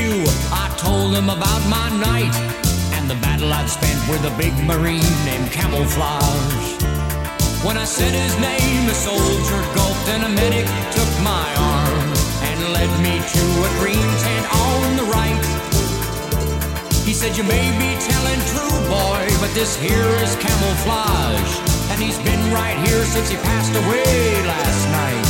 I 0.52 0.74
told 0.76 1.14
him 1.14 1.30
about 1.30 1.62
my 1.70 1.88
night 1.96 2.34
the 3.10 3.20
battle 3.26 3.52
I'd 3.52 3.66
spent 3.66 3.98
with 4.06 4.22
a 4.22 4.30
big 4.38 4.54
marine 4.70 5.10
named 5.26 5.50
Camouflage. 5.50 6.78
When 7.66 7.74
I 7.76 7.82
said 7.82 8.14
his 8.14 8.38
name, 8.38 8.86
a 8.86 8.94
soldier 8.94 9.62
gulped 9.74 10.06
and 10.14 10.22
a 10.22 10.30
medic 10.30 10.62
took 10.94 11.10
my 11.26 11.46
arm 11.58 12.06
and 12.46 12.58
led 12.70 12.92
me 13.02 13.18
to 13.18 13.44
a 13.66 13.70
green 13.82 14.10
tent 14.22 14.46
on 14.54 14.86
the 14.94 15.06
right. 15.10 15.42
He 17.02 17.10
said, 17.10 17.34
You 17.34 17.42
may 17.50 17.66
be 17.82 17.98
telling 17.98 18.38
true, 18.54 18.78
boy, 18.86 19.26
but 19.42 19.50
this 19.58 19.74
here 19.74 20.14
is 20.22 20.38
camouflage. 20.38 21.52
And 21.90 21.98
he's 21.98 22.18
been 22.22 22.42
right 22.54 22.78
here 22.86 23.02
since 23.10 23.26
he 23.26 23.36
passed 23.42 23.74
away 23.74 24.06
last 24.46 24.82
night. 24.94 25.26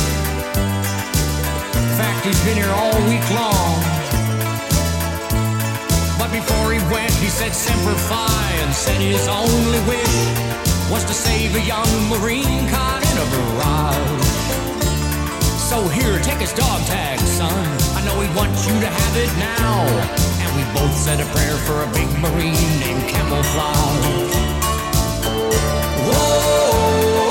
In 1.81 1.89
fact, 1.97 2.29
he's 2.29 2.41
been 2.45 2.61
here 2.61 2.75
all 2.77 2.93
week 3.09 3.25
long 3.33 4.00
before 6.41 6.73
he 6.73 6.79
went, 6.93 7.13
he 7.21 7.29
said 7.29 7.53
Semper 7.53 7.95
Fi 7.95 8.51
and 8.63 8.73
said 8.73 8.99
his 9.01 9.27
only 9.27 9.79
wish 9.85 10.17
was 10.89 11.03
to 11.05 11.13
save 11.13 11.55
a 11.55 11.61
young 11.61 11.91
Marine 12.09 12.67
caught 12.69 13.03
in 13.09 13.17
a 13.21 13.25
barrage. 13.31 14.27
So 15.69 15.87
here, 15.87 16.19
take 16.19 16.39
his 16.39 16.53
dog 16.53 16.81
tag, 16.85 17.19
son. 17.19 17.53
I 17.95 18.01
know 18.05 18.19
he 18.19 18.27
wants 18.35 18.67
you 18.67 18.73
to 18.79 18.87
have 18.87 19.15
it 19.17 19.31
now. 19.37 19.85
And 20.41 20.49
we 20.57 20.63
both 20.73 20.95
said 20.97 21.19
a 21.21 21.25
prayer 21.31 21.57
for 21.67 21.83
a 21.83 21.87
big 21.93 22.09
Marine 22.19 22.79
named 22.81 23.07
Camouflage. 23.07 24.33
Whoa, 26.09 27.21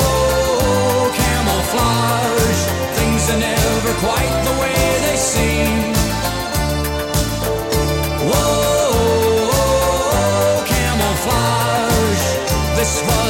camouflage. 1.20 2.60
Things 2.98 3.22
are 3.32 3.40
never 3.40 3.92
quite 4.06 4.34
the 4.46 4.54
way 4.62 4.78
they 5.04 5.16
seem. 5.16 5.99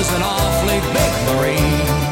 was 0.01 0.15
an 0.15 0.23
awfully 0.23 0.81
big 0.95 1.13
marine. 1.37 2.10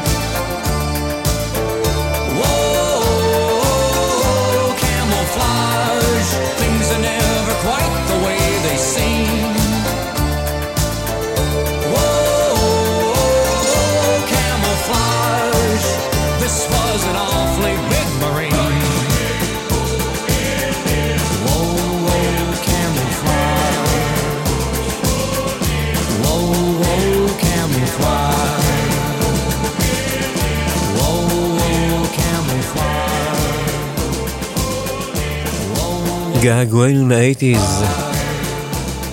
געגוענו 36.41 37.09
לאייטיז, 37.09 37.83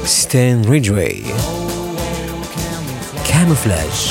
סטן 0.04 0.62
ריג'ווי, 0.68 1.22
קמופלאז' 3.26 4.08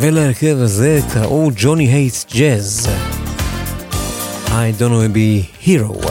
ולהרכב 0.00 0.56
הזה 0.58 1.00
קראו 1.12 1.50
ג'וני 1.56 1.86
הייטס 1.86 2.26
ג'אז, 2.34 2.88
I 4.46 4.72
don't 4.78 4.92
want 4.92 5.04
to 5.04 5.12
be 5.12 5.42
hero. 5.60 6.07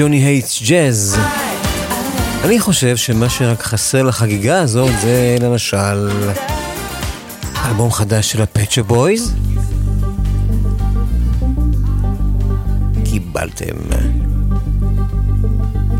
ג'וני 0.00 0.16
הייטס 0.16 0.62
ג'אז. 0.62 1.18
אני 2.44 2.60
חושב 2.60 2.96
שמה 2.96 3.28
שרק 3.28 3.62
חסר 3.62 4.02
לחגיגה 4.02 4.60
הזאת 4.60 4.90
זה 5.00 5.36
למשל 5.40 6.10
אלבום 7.66 7.90
חדש 7.90 8.32
של 8.32 8.42
הפצ'ה 8.42 8.82
בויז. 8.82 9.34
קיבלתם. 13.04 13.76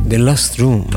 The 0.08 0.14
Last 0.14 0.58
Room. 0.58 0.96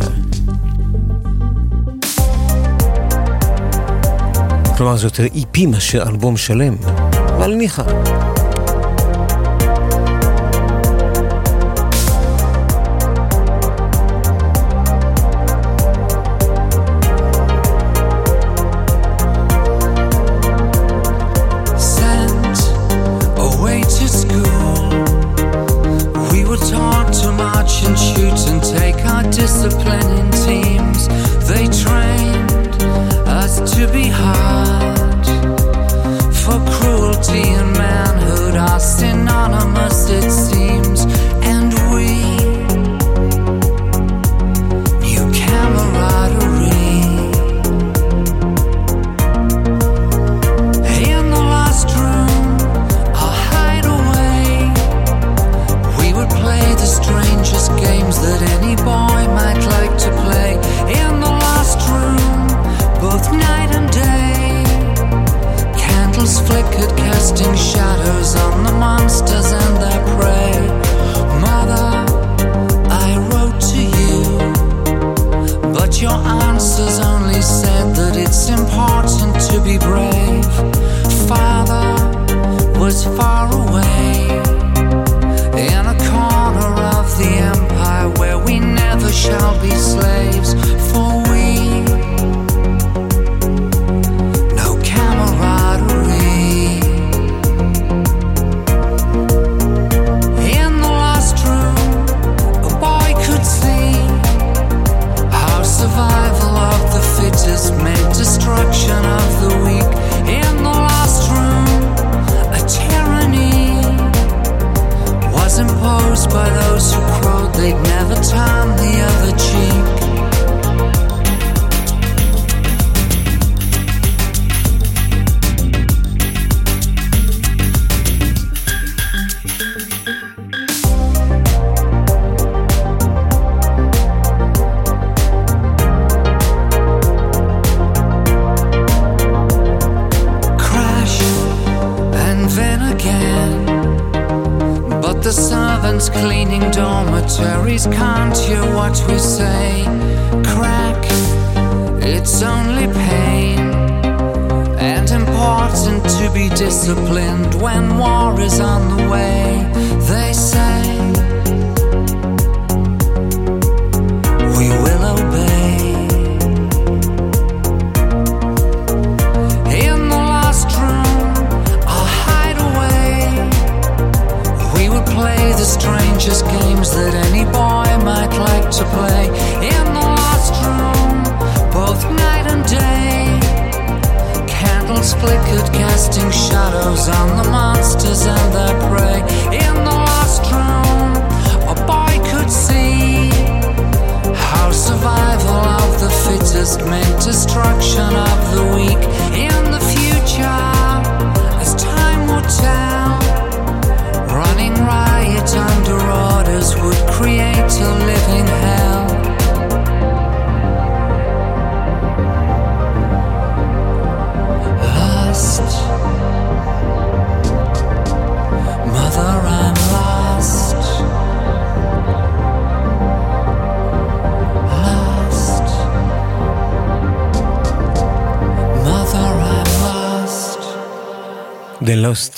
כלומר 4.77 4.97
זה 4.97 5.05
יותר 5.07 5.23
איפי 5.23 5.65
מאשר 5.65 6.03
אלבום 6.09 6.37
שלם, 6.37 6.75
אבל 7.27 7.53
ניחא. 7.53 7.83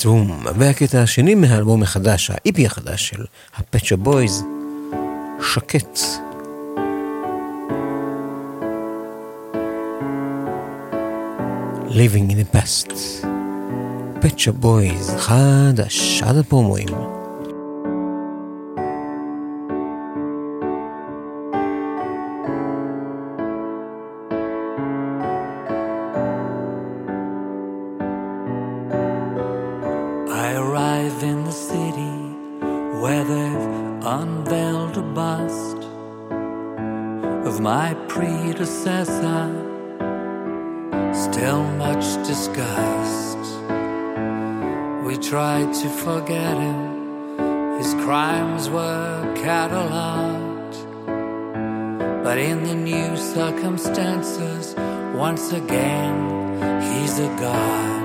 עצום, 0.04 0.44
והקטע 0.58 1.02
השני 1.02 1.34
מהאלבום 1.34 1.82
החדש, 1.82 2.30
האיפי 2.30 2.66
החדש 2.66 3.08
של 3.08 3.24
הפצ'ה 3.56 3.96
בויז, 3.96 4.44
שקט. 5.40 5.98
Living 11.88 12.30
in 12.30 12.36
the 12.36 12.56
past. 12.56 12.92
פצ'ה 14.20 14.52
בויז, 14.52 15.14
חדש, 15.18 16.22
עד 16.22 16.36
הפרומואים. 16.36 16.88
forget 46.24 46.56
him. 46.56 47.76
His 47.76 47.92
crimes 48.04 48.70
were 48.70 49.34
catalogued. 49.36 50.76
But 52.24 52.38
in 52.38 52.64
the 52.64 52.74
new 52.74 53.14
circumstances, 53.14 54.74
once 55.14 55.52
again, 55.52 56.80
he's 56.80 57.18
a 57.18 57.28
god. 57.38 58.03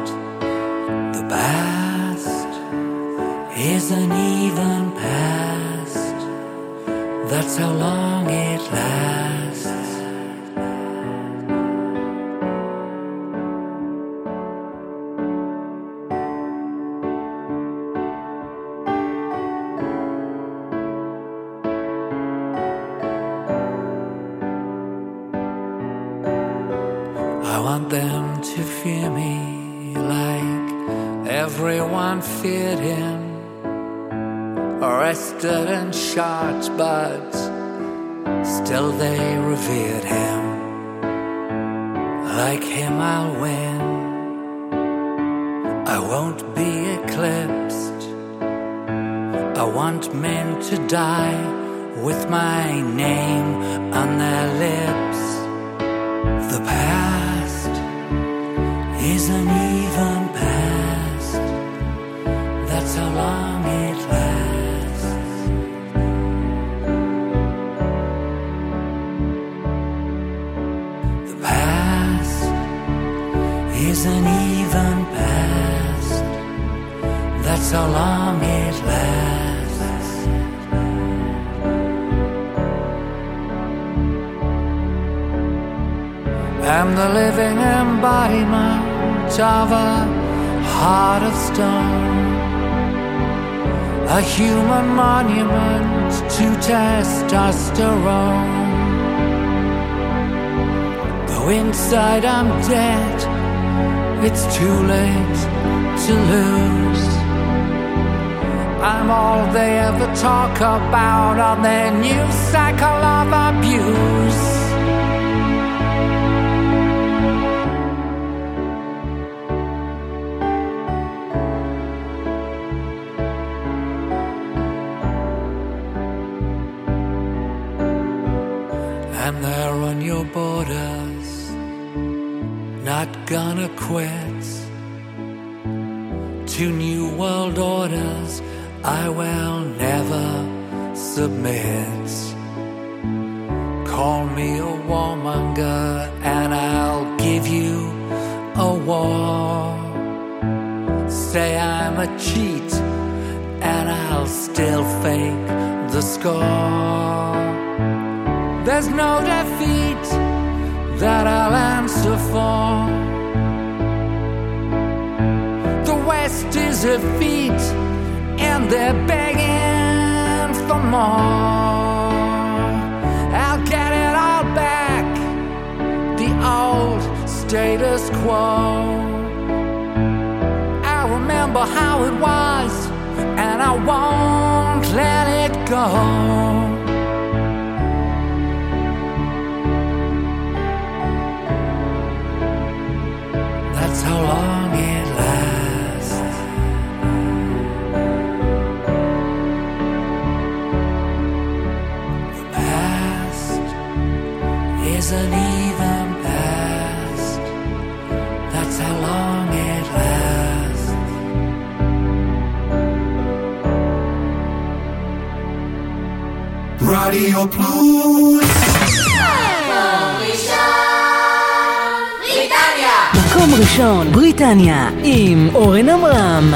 בריטניה 224.60 224.90
עם 225.04 225.50
אורן 225.56 225.90
עמרם. 225.90 226.54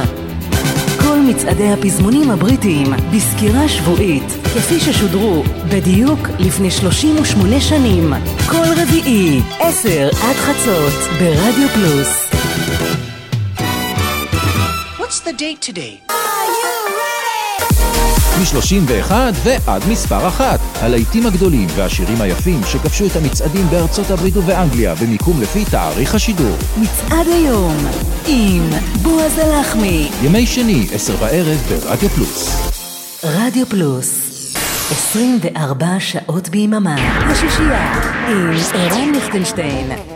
כל 1.01 1.19
מצעדי 1.29 1.69
הפזמונים 1.69 2.31
הבריטיים 2.31 2.87
בסקירה 3.15 3.69
שבועית, 3.69 4.23
כפי 4.43 4.79
ששודרו 4.79 5.43
בדיוק 5.69 6.19
לפני 6.39 6.71
38 6.71 7.61
שנים, 7.61 8.13
כל 8.49 8.81
רביעי, 8.81 9.41
10 9.59 10.09
עד 10.21 10.35
חצות 10.35 10.93
ברדיו 11.19 11.67
פלוס. 11.73 12.29
What's 14.99 15.27
the 15.27 15.33
date 15.39 15.71
today? 15.71 16.12
מ-31 18.39 19.11
ועד 19.43 19.81
מספר 19.91 20.27
אחת. 20.27 20.59
הלהיטים 20.81 21.25
הגדולים 21.25 21.67
והשירים 21.75 22.21
היפים 22.21 22.61
שכבשו 22.71 23.05
את 23.05 23.15
המצעדים 23.15 23.67
בארצות 23.69 24.11
הברית 24.11 24.37
ובאנגליה 24.37 24.95
במיקום 24.95 25.41
לפי 25.41 25.65
תאריך 25.65 26.15
השידור. 26.15 26.57
מצעד 26.77 27.27
היום 27.27 27.75
עם 28.27 28.69
בועז 29.01 29.37
הלחמי. 29.37 30.11
ימי 30.23 30.45
שני, 30.45 30.87
עשר 30.93 31.15
בערב 31.15 31.57
ברדיו 31.69 32.09
פלוס. 32.09 32.71
רדיו 33.23 33.65
פלוס 33.65 34.33
24 34.91 35.87
שעות 35.99 36.49
ביממה. 36.49 36.95
השישייה 37.31 37.93
עם 38.27 38.51
ערן 38.73 39.11
ליכטנשטיין. 39.11 40.12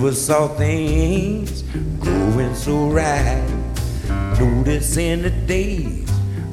Never 0.00 0.14
saw 0.14 0.48
things 0.48 1.62
growing 2.00 2.54
so 2.54 2.88
right. 2.88 3.44
Noticing 4.40 5.20
the 5.20 5.28
days 5.28 6.08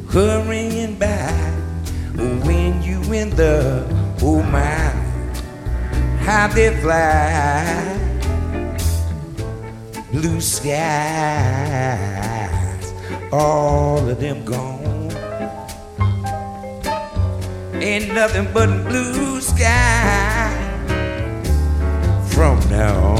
hurrying 0.09 0.95
by. 0.99 1.31
When 2.43 2.81
you 2.83 3.01
in 3.13 3.29
the 3.37 3.87
oh 4.21 4.43
my, 4.43 4.91
how 6.25 6.49
they 6.49 6.75
fly. 6.81 7.95
Blue 10.11 10.41
skies, 10.41 10.73
all 13.31 14.09
of 14.09 14.19
them 14.19 14.43
gone. 14.43 15.09
Ain't 17.81 18.13
nothing 18.13 18.49
but 18.53 18.67
blue 18.89 19.39
sky 19.39 20.51
from 22.37 22.59
now 22.69 22.93
on. 23.03 23.16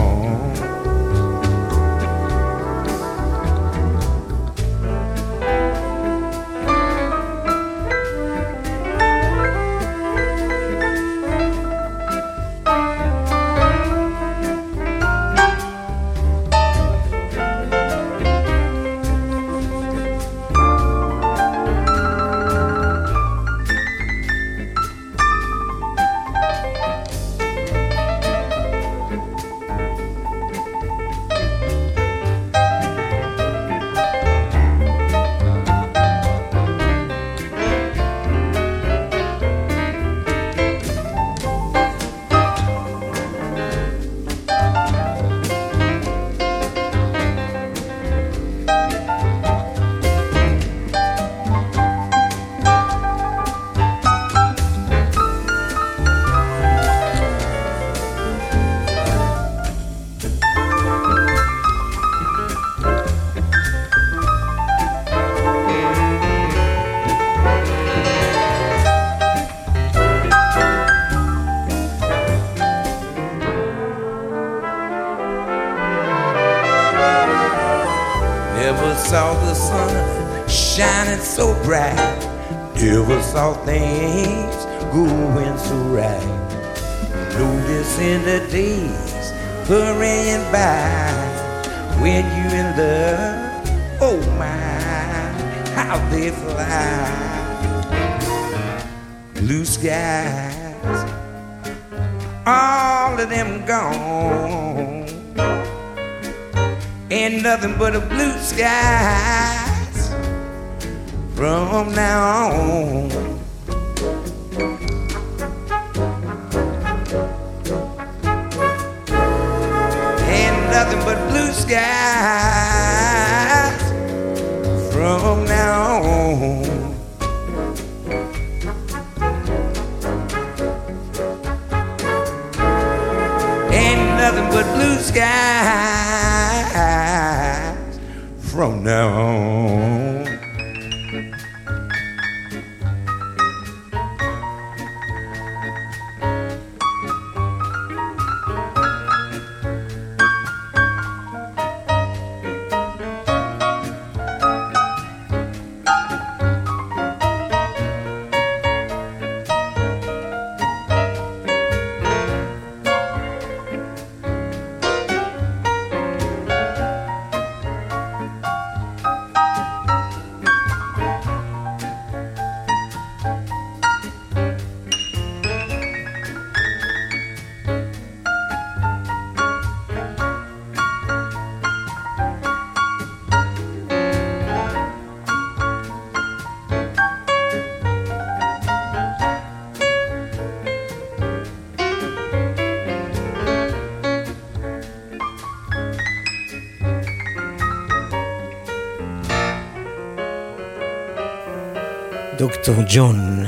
דוקטור 202.68 202.86
ג'ון 202.90 203.46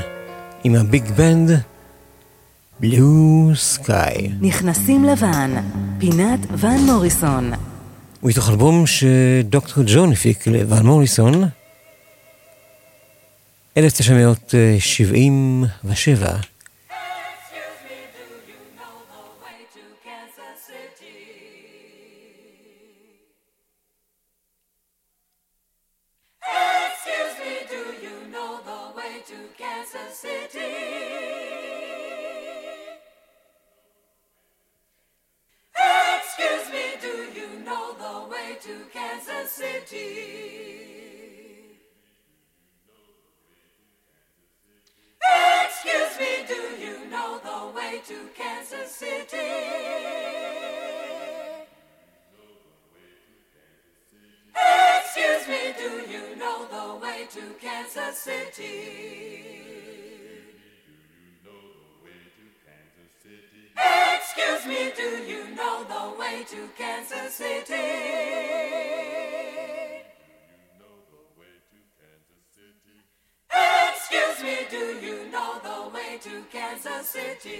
עם 0.64 0.74
הביג 0.74 1.10
בנד 1.10 1.50
בלו 2.80 3.50
סקאי. 3.54 4.30
נכנסים 4.40 5.04
לבן, 5.04 5.54
פינת 5.98 6.40
ון 6.58 6.84
מוריסון. 6.86 7.52
מתוך 8.22 8.50
אלבום 8.50 8.84
שדוקטור 8.86 9.84
ג'ון 9.86 10.12
הפיק 10.12 10.46
לוון 10.46 10.86
מוריסון, 10.86 11.44
1977. 13.76 16.49
Kansas 66.76 67.34
City. 67.34 67.72
You 67.74 67.80
know 70.78 70.96
the 71.10 71.22
way 71.38 71.54
to 71.70 71.78
Kansas 71.98 72.44
City. 72.54 72.96
Excuse 73.92 74.38
me, 74.44 74.56
do 74.70 74.84
you 75.04 75.16
know 75.30 75.52
the 75.62 75.78
way 75.94 76.18
to 76.22 76.44
Kansas 76.50 77.08
City? 77.10 77.58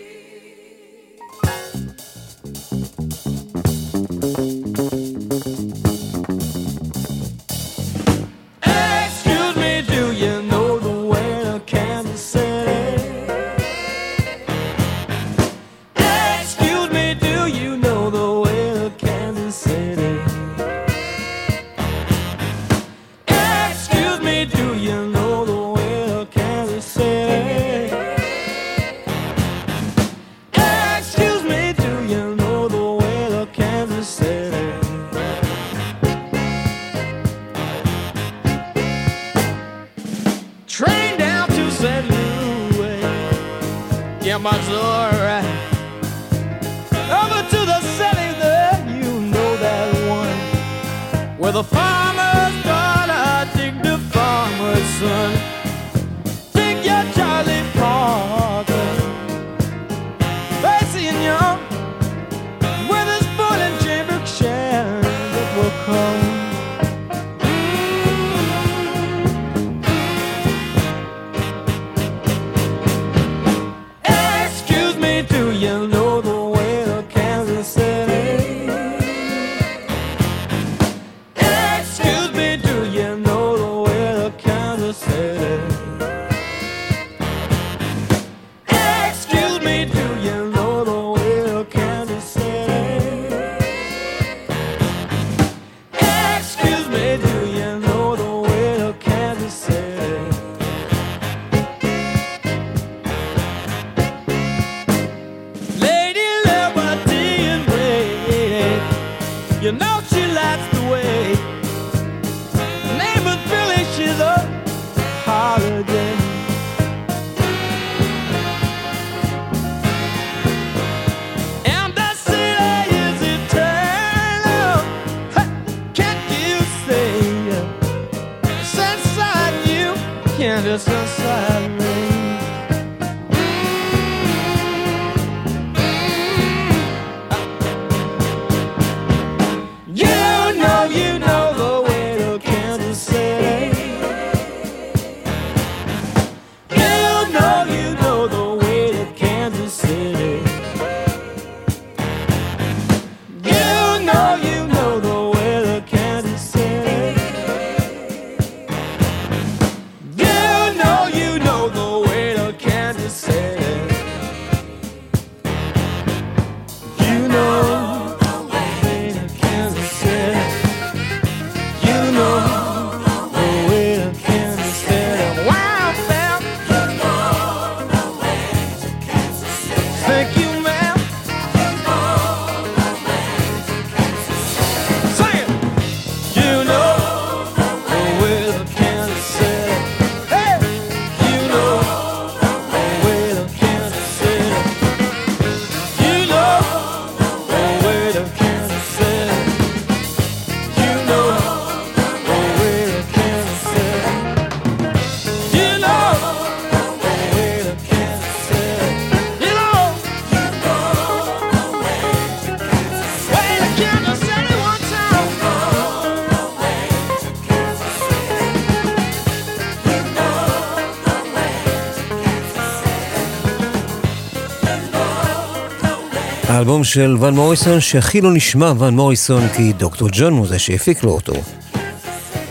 האלבום 226.61 226.85
של 226.85 227.16
ון 227.20 227.35
מוריסון, 227.35 227.81
שהכי 227.81 228.20
לא 228.20 228.32
נשמע 228.35 228.73
ון 228.78 228.97
מוריסון 228.97 229.49
כי 229.57 229.73
דוקטור 229.73 230.09
ג'ון 230.12 230.32
הוא 230.32 230.47
זה 230.47 230.59
שהפיק 230.59 231.05
לו 231.05 231.11
אותו. 231.11 231.32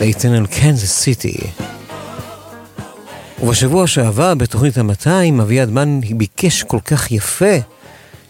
ואיתן 0.00 0.32
על 0.32 0.46
קנזס 0.46 0.92
סיטי. 0.92 1.36
ובשבוע 3.42 3.86
שעבר, 3.86 4.34
בתוכנית 4.34 4.78
ה-200, 4.78 5.42
אביעד 5.42 5.70
מן 5.70 6.00
ביקש 6.16 6.62
כל 6.62 6.78
כך 6.84 7.12
יפה 7.12 7.56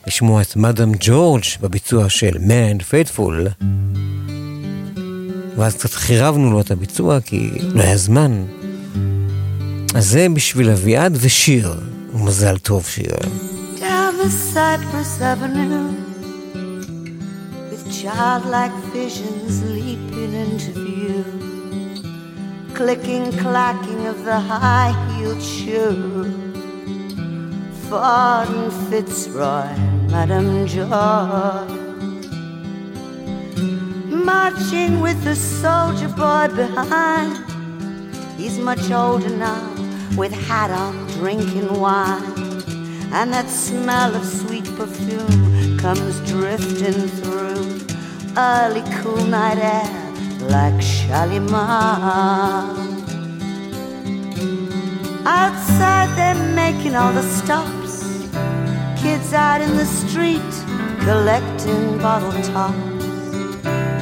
לשמוע 0.07 0.43
את 0.43 0.57
מאדם 0.57 0.93
ג'ורג' 1.01 1.43
בביצוע 1.61 2.09
של 2.09 2.37
Man 2.37 2.83
Faithful. 2.83 3.65
ואז 5.57 5.75
קצת 5.75 5.95
חירבנו 5.95 6.51
לו 6.51 6.61
את 6.61 6.71
הביצוע 6.71 7.21
כי 7.21 7.51
לא 7.61 7.83
היה 7.83 7.97
זמן. 7.97 8.45
אז 9.95 10.07
זה 10.07 10.27
בשביל 10.35 10.71
אביעד 10.71 11.19
ושיר, 11.21 11.75
ומזל 12.15 12.59
טוב 12.59 12.87
שיהיה. 12.87 13.50
the 14.23 14.29
Cypress 14.29 15.19
Avenue 15.23 15.93
with 17.71 17.91
childlike 17.91 18.73
visions 18.93 19.65
leaping 19.65 20.35
into 20.35 20.73
view. 20.73 21.25
Clicking, 22.75 23.33
clacking 23.39 24.07
of 24.07 24.23
the 24.27 24.39
high 24.39 24.93
heeled 25.09 25.43
shoe. 25.43 26.31
Ford 27.89 28.71
Fitzroy, 28.91 29.75
Madame 30.11 30.67
George. 30.67 31.71
Marching 34.13 35.01
with 35.01 35.25
the 35.25 35.35
soldier 35.35 36.09
boy 36.09 36.49
behind. 36.55 37.39
He's 38.37 38.59
much 38.59 38.91
older 38.91 39.31
now, 39.31 39.65
with 40.15 40.33
hat 40.33 40.71
on, 40.71 41.07
drinking 41.07 41.81
wine 41.81 42.40
and 43.13 43.33
that 43.33 43.49
smell 43.49 44.15
of 44.15 44.25
sweet 44.25 44.65
perfume 44.77 45.79
comes 45.79 46.21
drifting 46.31 47.09
through 47.19 47.81
early 48.37 48.83
cool 48.99 49.25
night 49.27 49.59
air 49.59 49.89
like 50.49 50.81
Shalimar. 50.81 51.59
Outside 55.27 56.09
they're 56.17 56.55
making 56.55 56.95
all 56.95 57.13
the 57.13 57.23
stops, 57.23 58.29
kids 59.03 59.33
out 59.33 59.61
in 59.61 59.77
the 59.77 59.87
street 59.87 60.53
collecting 61.05 61.99
bottle 61.99 62.33
tops, 62.53 62.77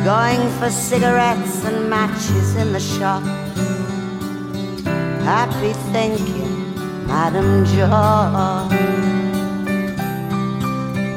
going 0.04 0.42
for 0.58 0.70
cigarettes 0.70 1.64
and 1.64 1.88
matches 1.88 2.56
in 2.56 2.72
the 2.72 2.80
shop. 2.80 3.22
Happy 5.24 5.72
thinking 5.92 6.47
Madam 7.08 7.64
Joy. 7.64 7.88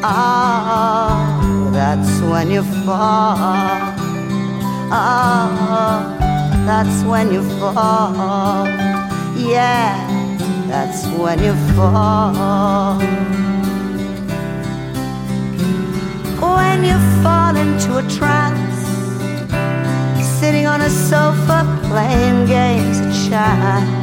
Ah, 0.03 1.69
that's 1.71 2.21
when 2.21 2.49
you 2.49 2.63
fall. 2.85 3.35
Ah, 4.89 6.15
that's 6.65 7.03
when 7.03 7.31
you 7.31 7.43
fall. 7.59 8.65
Yeah, 9.37 9.95
that's 10.67 11.05
when 11.07 11.43
you 11.43 11.53
fall. 11.75 12.97
When 16.39 16.83
you 16.85 16.97
fall 17.21 17.55
into 17.55 17.97
a 17.97 18.03
trance, 18.17 18.79
sitting 20.39 20.65
on 20.67 20.81
a 20.81 20.89
sofa 20.89 21.59
playing 21.89 22.47
games 22.47 22.99
of 22.99 23.29
chance. 23.29 24.00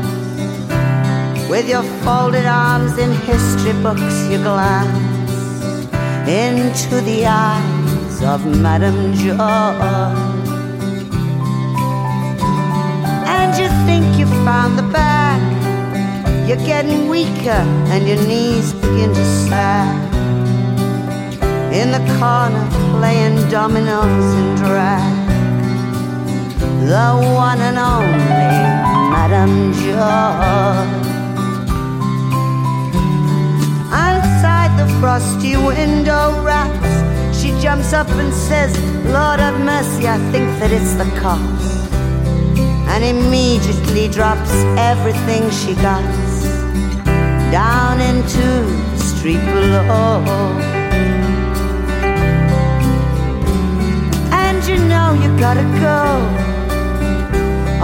With 1.49 1.67
your 1.67 1.83
folded 2.05 2.45
arms 2.45 2.99
in 2.99 3.11
history 3.11 3.73
books, 3.83 4.29
you 4.31 4.37
glance 4.37 5.87
into 6.29 7.01
the 7.01 7.25
eyes 7.25 8.23
of 8.23 8.45
Madame 8.61 9.15
Joy. 9.15 9.35
And 13.37 13.57
you 13.57 13.69
think 13.87 14.19
you 14.19 14.27
found 14.45 14.79
the 14.79 14.83
bag. 14.93 15.41
You're 16.47 16.59
getting 16.67 17.09
weaker 17.09 17.65
and 17.93 18.07
your 18.07 18.19
knees 18.27 18.75
begin 18.75 19.15
to 19.15 19.25
sag. 19.49 20.13
In 21.73 21.93
the 21.93 22.05
corner, 22.19 22.69
playing 22.99 23.49
dominoes 23.49 24.35
and 24.35 24.59
drag. 24.59 25.17
The 26.87 27.09
one 27.35 27.61
and 27.63 27.79
only 27.79 28.59
Madame 29.15 29.73
Joy. 29.73 30.98
Frosty 35.01 35.57
window 35.57 36.43
raps, 36.43 37.39
she 37.39 37.51
jumps 37.61 37.93
up 37.93 38.09
and 38.09 38.33
says, 38.33 38.73
Lord 39.07 39.41
have 39.41 39.59
mercy, 39.61 40.09
I 40.09 40.19
think 40.33 40.49
that 40.59 40.71
it's 40.71 40.95
the 40.95 41.09
cops. 41.21 41.67
And 42.93 43.05
immediately 43.05 44.09
drops 44.09 44.51
everything 44.77 45.51
she 45.51 45.75
got 45.75 46.03
down 47.53 48.01
into 48.01 48.47
the 48.93 48.99
street 48.99 49.45
below. 49.47 50.25
And 54.33 54.65
you 54.67 54.77
know 54.89 55.13
you 55.23 55.29
gotta 55.39 55.67
go 55.81 56.49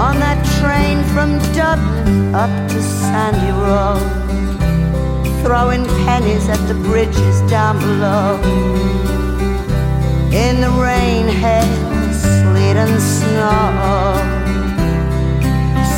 on 0.01 0.19
that 0.21 0.41
train 0.59 1.03
from 1.15 1.39
Dublin 1.55 2.35
up 2.35 2.51
to 2.71 2.83
Sandy 2.83 3.53
Row 3.53 4.24
throwing 5.45 5.85
pennies 6.07 6.49
at 6.49 6.61
the 6.69 6.75
bridges 6.89 7.37
down 7.51 7.79
below. 7.79 8.41
In 10.33 10.63
the 10.63 10.71
rain, 10.71 11.29
hail, 11.29 11.69
sleet, 12.25 12.77
and 12.85 12.97
snow. 13.13 14.17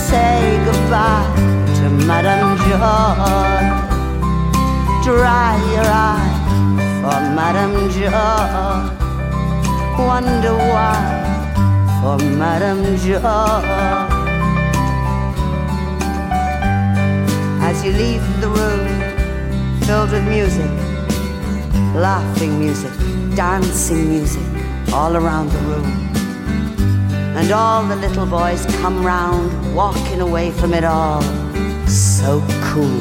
Say 0.09 0.41
goodbye 0.67 1.31
to 1.77 1.85
Madame 2.11 2.57
Joy. 2.67 3.57
Dry 5.07 5.55
your 5.75 5.91
eye 6.11 6.33
for 7.01 7.21
Madame 7.39 7.77
Joy. 7.97 8.97
Wonder 10.05 10.55
why 10.73 10.99
for 12.03 12.19
Madame 12.43 12.85
Joy. 12.97 13.23
As 17.69 17.85
you 17.85 17.93
leave 17.93 18.25
the 18.41 18.49
room, 18.49 18.96
filled 19.87 20.11
with 20.11 20.25
music, 20.25 20.69
laughing 21.95 22.59
music, 22.59 22.91
dancing 23.37 24.09
music 24.09 24.43
all 24.93 25.17
around 25.17 25.49
the 25.51 25.59
room. 25.59 25.87
And 27.37 27.53
all 27.53 27.85
the 27.87 27.95
little 27.95 28.27
boys 28.27 28.67
come 28.81 29.07
round, 29.07 29.77
walking 29.77 30.21
away 30.21 30.51
from 30.51 30.75
it 30.75 30.83
all, 30.83 31.23
so 31.87 32.43
cool. 32.65 33.01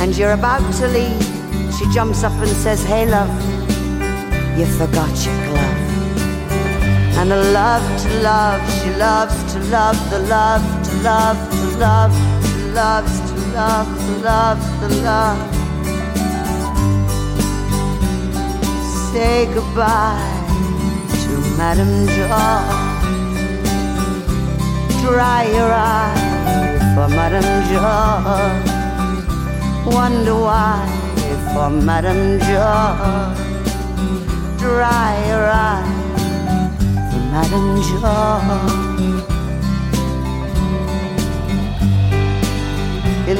And 0.00 0.16
you're 0.16 0.32
about 0.32 0.66
to 0.78 0.88
leave, 0.88 1.24
she 1.76 1.84
jumps 1.94 2.24
up 2.24 2.32
and 2.32 2.48
says, 2.48 2.82
Hey, 2.82 3.06
love, 3.06 3.30
you 4.58 4.66
forgot 4.66 5.14
your 5.24 5.36
glove. 5.46 5.82
And 7.18 7.30
the 7.30 7.42
love 7.52 7.84
to 8.02 8.08
love, 8.20 8.60
she 8.80 8.90
loves 8.96 9.36
to 9.52 9.60
love, 9.70 10.10
the 10.10 10.18
love 10.18 10.64
to 10.86 10.94
love, 11.02 11.38
to 11.52 11.66
love, 11.78 12.12
to 12.42 12.72
loves 12.72 13.30
to 13.30 13.31
love, 13.52 13.88
the 14.06 14.18
love, 14.24 14.80
the 14.80 14.88
love. 15.02 15.38
Say 19.12 19.46
goodbye 19.52 20.32
to 21.22 21.32
Madame 21.58 22.06
Joy. 22.16 22.64
Dry 25.02 25.42
your 25.56 25.72
eye 25.72 26.14
for 26.94 27.08
Madame 27.08 27.52
Joy. 27.68 28.52
Wonder 29.94 30.34
why 30.34 30.80
for 31.52 31.68
Madame 31.70 32.38
Joy. 32.40 32.96
Dry 34.58 35.12
your 35.28 35.46
eye 35.50 35.84
for 37.10 37.22
Madame 37.34 37.70
Joy. 37.88 39.21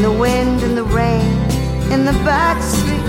In 0.03 0.11
the 0.11 0.19
wind, 0.19 0.63
in 0.65 0.75
the 0.75 0.83
rain, 0.83 1.31
in 1.93 2.05
the 2.05 2.13
back 2.25 2.61
street, 2.61 3.07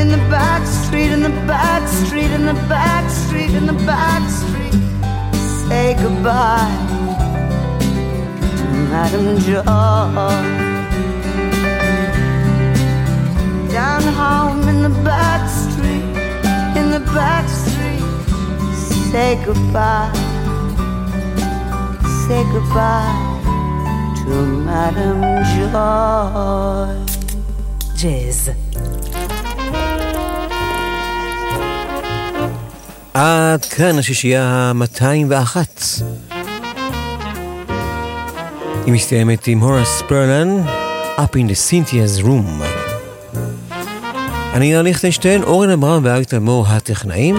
in 0.00 0.12
the 0.12 0.22
back 0.30 0.64
street, 0.64 1.10
in 1.10 1.20
the 1.20 1.36
back 1.44 1.88
street, 1.88 2.30
in 2.30 2.46
the 2.46 2.54
back 2.68 3.10
street, 3.10 3.50
in 3.50 3.66
the 3.66 3.72
back 3.84 4.22
street. 4.30 4.72
Say 5.66 5.94
goodbye 5.94 6.70
to 8.58 8.64
Madame 8.92 9.38
Joy. 9.40 9.64
Down 13.72 14.02
home 14.14 14.68
in 14.68 14.82
the 14.82 14.94
back 15.02 15.48
street, 15.48 16.06
in 16.80 16.92
the 16.92 17.02
back 17.12 17.48
street. 17.48 18.04
Say 19.10 19.42
goodbye, 19.44 20.12
say 22.28 22.44
goodbye. 22.52 23.35
To 24.26 24.38
Madame 24.66 25.22
Joy. 25.52 26.90
ג'אז. 28.02 28.50
עד 33.14 33.64
כאן 33.64 33.98
השישייה 33.98 34.44
ה-201. 34.44 35.56
היא 38.86 38.92
מסתיימת 38.94 39.46
עם 39.46 39.60
הורס 39.60 40.02
פרלן, 40.08 40.48
Up 41.16 41.34
in 41.34 41.50
the 41.50 41.70
Cynthia's 41.70 42.24
Room. 42.24 42.62
אני 44.52 44.68
ניר 44.68 44.82
ליכטנשטיין, 44.82 45.42
אורן 45.42 45.70
אברהם 45.70 46.04
ואריק 46.04 46.28
תלמור 46.28 46.66
הטכנאים. 46.68 47.36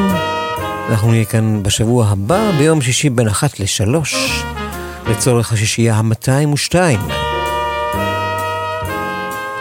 אנחנו 0.90 1.12
נהיה 1.12 1.26
כאן 1.26 1.64
בשבוע 1.64 2.08
הבא, 2.08 2.52
ביום 2.58 2.82
שישי 2.82 3.10
בין 3.10 3.28
אחת 3.28 3.60
לשלוש. 3.60 4.44
לצורך 5.10 5.54
השישייה 5.54 5.96
ה-202. 5.96 6.76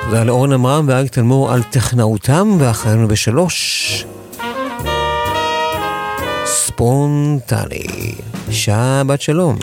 תודה 0.05 0.25
לאורן 0.25 0.53
עמרם 0.53 0.85
ואריק 0.89 1.13
תלמור 1.13 1.53
על 1.53 1.63
טכנאותם, 1.63 2.57
ואחרינו 2.59 3.09
בשלוש. 3.09 4.05
ספונטני. 6.45 8.15
שבת 8.51 9.21
שלום. 9.21 9.59